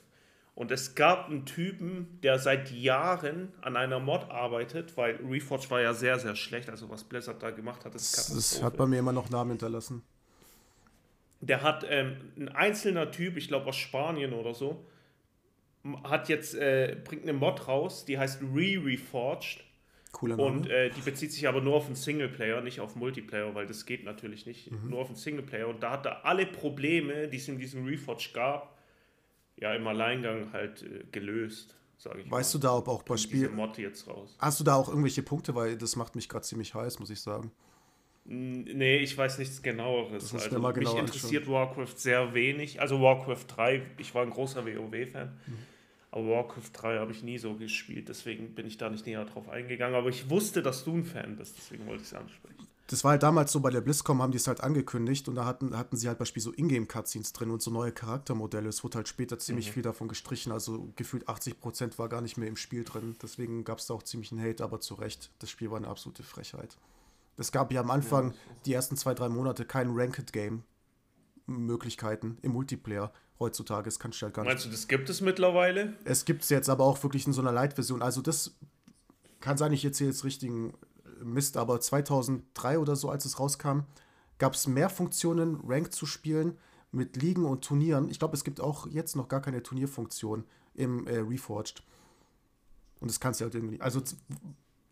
[0.57, 5.81] Und es gab einen Typen, der seit Jahren an einer Mod arbeitet, weil Reforged war
[5.81, 6.69] ja sehr, sehr schlecht.
[6.69, 10.01] Also was Blizzard da gemacht hat, ist Das hat bei mir immer noch Namen hinterlassen.
[11.41, 14.83] Der hat ähm, ein einzelner Typ, ich glaube aus Spanien oder so,
[16.03, 19.63] hat jetzt, äh, bringt eine Mod raus, die heißt Re-Reforged.
[20.17, 20.49] Cooler Name.
[20.49, 23.85] Und äh, die bezieht sich aber nur auf den Singleplayer, nicht auf Multiplayer, weil das
[23.85, 24.71] geht natürlich nicht.
[24.71, 24.89] Mhm.
[24.89, 25.67] Nur auf den Singleplayer.
[25.67, 28.79] Und da hat er alle Probleme, die es in diesem Reforge gab,
[29.57, 32.59] ja im Alleingang halt äh, gelöst, sage ich Weißt mal.
[32.59, 33.49] du da, ob auch bei Spiel.
[33.49, 34.35] Mod jetzt raus.
[34.39, 37.21] Hast du da auch irgendwelche Punkte, weil das macht mich gerade ziemlich heiß, muss ich
[37.21, 37.51] sagen.
[38.25, 40.33] Nee, ich weiß nichts genaueres.
[40.33, 42.81] Also, mich interessiert Warcraft sehr wenig.
[42.81, 45.39] Also Warcraft 3, ich war ein großer WoW-Fan.
[45.45, 45.57] Mhm.
[46.17, 49.49] Aber Warcraft 3 habe ich nie so gespielt, deswegen bin ich da nicht näher drauf
[49.49, 49.95] eingegangen.
[49.95, 52.65] Aber ich wusste, dass du ein Fan bist, deswegen wollte ich es ansprechen.
[52.87, 55.45] Das war halt damals so bei der BlizzCon, haben die es halt angekündigt und da
[55.45, 58.69] hatten, hatten sie halt beispielsweise so Ingame-Cutscenes drin und so neue Charaktermodelle.
[58.69, 62.47] Es wurde halt später ziemlich viel davon gestrichen, also gefühlt 80% war gar nicht mehr
[62.47, 63.15] im Spiel drin.
[63.21, 65.29] Deswegen gab es da auch ziemlich einen Hate, aber zu Recht.
[65.37, 66.79] Das Spiel war eine absolute Frechheit.
[67.37, 68.33] Es gab ja am Anfang
[68.65, 73.13] die ersten zwei, drei Monate kein Ranked-Game-Möglichkeiten im Multiplayer.
[73.39, 74.51] Heutzutage, das kannst du halt gar nicht.
[74.51, 75.93] Meinst du, das gibt es mittlerweile?
[76.05, 78.01] Es gibt es jetzt aber auch wirklich in so einer Light-Version.
[78.01, 78.55] Also das
[79.39, 80.73] kann sein, ich erzähle jetzt richtigen
[81.23, 83.81] Mist, aber 2003 oder so, als es rauskam,
[84.39, 86.57] gab es mehr Funktionen, Rank zu spielen
[86.91, 88.09] mit Ligen und Turnieren.
[88.09, 91.83] Ich glaube, es gibt auch jetzt noch gar keine Turnierfunktion im äh, Reforged.
[92.99, 93.79] Und das kannst du halt irgendwie.
[93.81, 94.01] Also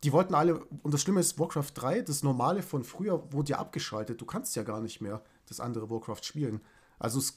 [0.03, 3.59] die wollten alle, und das Schlimme ist, Warcraft 3, das Normale von früher, wurde ja
[3.59, 4.21] abgeschaltet.
[4.21, 6.61] Du kannst ja gar nicht mehr das andere Warcraft spielen.
[6.99, 7.33] Also es,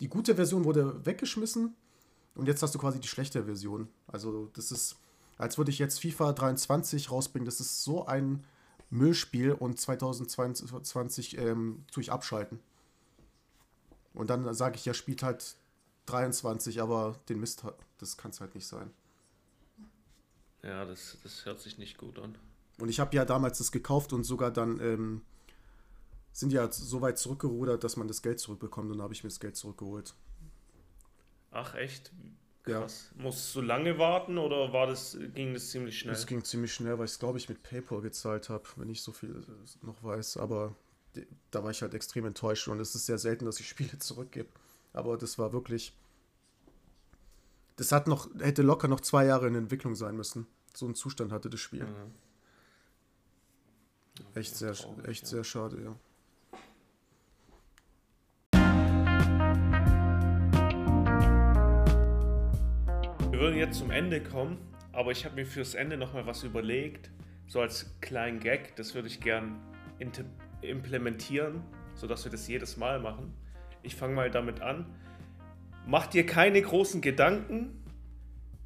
[0.00, 1.74] die gute Version wurde weggeschmissen
[2.34, 3.88] und jetzt hast du quasi die schlechte Version.
[4.06, 4.96] Also das ist,
[5.38, 8.44] als würde ich jetzt FIFA 23 rausbringen, das ist so ein
[8.90, 12.60] Müllspiel und 2022 ähm, tue ich abschalten.
[14.14, 15.56] Und dann sage ich ja, spielt halt
[16.06, 17.64] 23, aber den Mist,
[17.98, 18.90] das kann es halt nicht sein.
[20.62, 22.36] Ja, das, das hört sich nicht gut an.
[22.78, 25.22] Und ich habe ja damals das gekauft und sogar dann ähm,
[26.38, 28.90] sind ja so weit zurückgerudert, dass man das Geld zurückbekommt.
[28.90, 30.14] Und dann habe ich mir das Geld zurückgeholt.
[31.50, 32.12] Ach, echt?
[32.66, 32.80] Ja.
[32.80, 33.10] Krass.
[33.16, 36.12] Musst du lange warten oder war das, ging das ziemlich schnell?
[36.12, 39.00] Das ging ziemlich schnell, weil ich es, glaube ich, mit PayPal gezahlt habe, wenn ich
[39.02, 40.36] so viel äh, noch weiß.
[40.36, 40.74] Aber
[41.50, 44.50] da war ich halt extrem enttäuscht und es ist sehr selten, dass ich Spiele zurückgebe.
[44.92, 45.96] Aber das war wirklich.
[47.76, 50.46] Das hat noch, hätte locker noch zwei Jahre in Entwicklung sein müssen.
[50.74, 51.84] So einen Zustand hatte das Spiel.
[51.84, 52.14] Mhm.
[54.34, 55.28] Echt sehr, traurig, echt ja.
[55.28, 55.96] sehr schade, ja.
[63.36, 64.56] Wir würden jetzt zum Ende kommen,
[64.94, 67.10] aber ich habe mir fürs Ende nochmal was überlegt,
[67.46, 69.60] so als kleinen Gag, das würde ich gern
[70.62, 71.62] implementieren,
[71.96, 73.34] sodass wir das jedes Mal machen.
[73.82, 74.86] Ich fange mal damit an.
[75.86, 77.84] Mach dir keine großen Gedanken,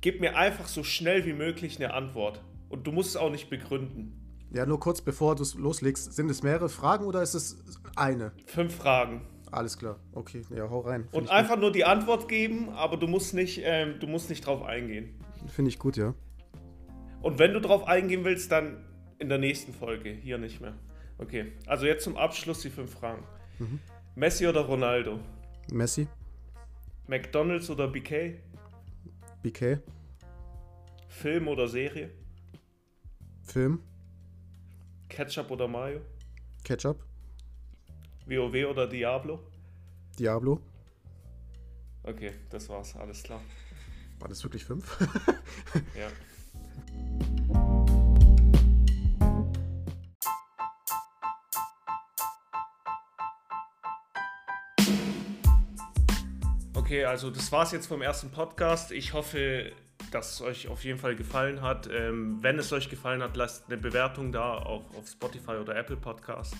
[0.02, 2.40] gib mir einfach so schnell wie möglich eine Antwort.
[2.68, 4.46] Und du musst es auch nicht begründen.
[4.52, 7.60] Ja, nur kurz bevor du loslegst, sind es mehrere Fragen oder ist es
[7.96, 8.30] eine?
[8.46, 9.22] Fünf Fragen.
[9.51, 9.98] Alles klar.
[10.12, 11.03] Okay, ja, hau rein.
[11.03, 14.46] Und Finde einfach nur die Antwort geben, aber du musst nicht, ähm, du musst nicht
[14.46, 15.14] drauf eingehen.
[15.44, 16.14] ich, find ich gut, ja.
[17.22, 18.84] Und wenn du drauf eingehen willst, dann
[19.18, 20.74] in der nächsten Folge, hier nicht mehr.
[21.18, 23.22] Okay, also jetzt zum Abschluss die fünf Fragen.
[24.14, 25.20] Messi oder Ronaldo?
[25.70, 26.07] Messi,
[27.07, 28.38] McDonald's oder BK?
[29.42, 29.80] BK,
[31.09, 32.11] Film oder Serie?
[33.42, 33.82] Film,
[35.09, 36.01] Ketchup oder Mayo?
[36.64, 37.05] Ketchup,
[38.26, 39.40] WoW oder Diablo?
[40.18, 40.60] Diablo.
[42.02, 43.40] Okay, das war's, alles klar.
[44.18, 44.98] War das wirklich fünf?
[45.96, 46.08] Ja.
[56.74, 58.90] Okay, also das war's jetzt vom ersten Podcast.
[58.90, 59.70] Ich hoffe,
[60.10, 61.88] dass es euch auf jeden Fall gefallen hat.
[61.92, 65.96] Ähm, wenn es euch gefallen hat, lasst eine Bewertung da auf, auf Spotify oder Apple
[65.96, 66.56] Podcast.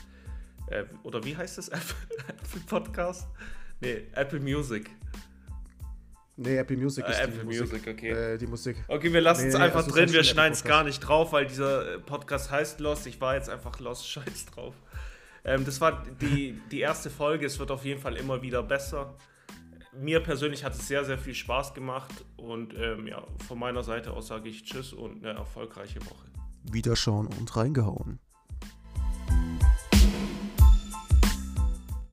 [0.71, 1.69] Äh, oder wie heißt es?
[1.69, 1.95] Apple,
[2.29, 3.29] Apple Podcast?
[3.81, 4.91] Nee, Apple Music.
[6.37, 7.61] nee, Apple Music Äh, ist Apple die Musik.
[7.73, 8.11] Music, okay.
[8.11, 8.77] Äh, die Musik.
[8.89, 11.01] Okay, wir lassen Nee, es nee, einfach also es drin, wir schneiden es gar nicht
[11.01, 13.07] drauf, weil dieser äh, Podcast heißt Lost.
[13.07, 14.75] Ich war jetzt einfach Lost, scheiß drauf.
[15.45, 19.17] Ähm, das war die, die erste Folge, es wird auf jeden Fall immer wieder besser.
[19.93, 24.13] Mir persönlich hat es sehr, sehr viel Spaß gemacht und ähm, ja, von meiner Seite
[24.13, 26.27] aus sage ich Tschüss und eine erfolgreiche Woche.
[26.71, 28.21] Wiederschauen und reingehauen.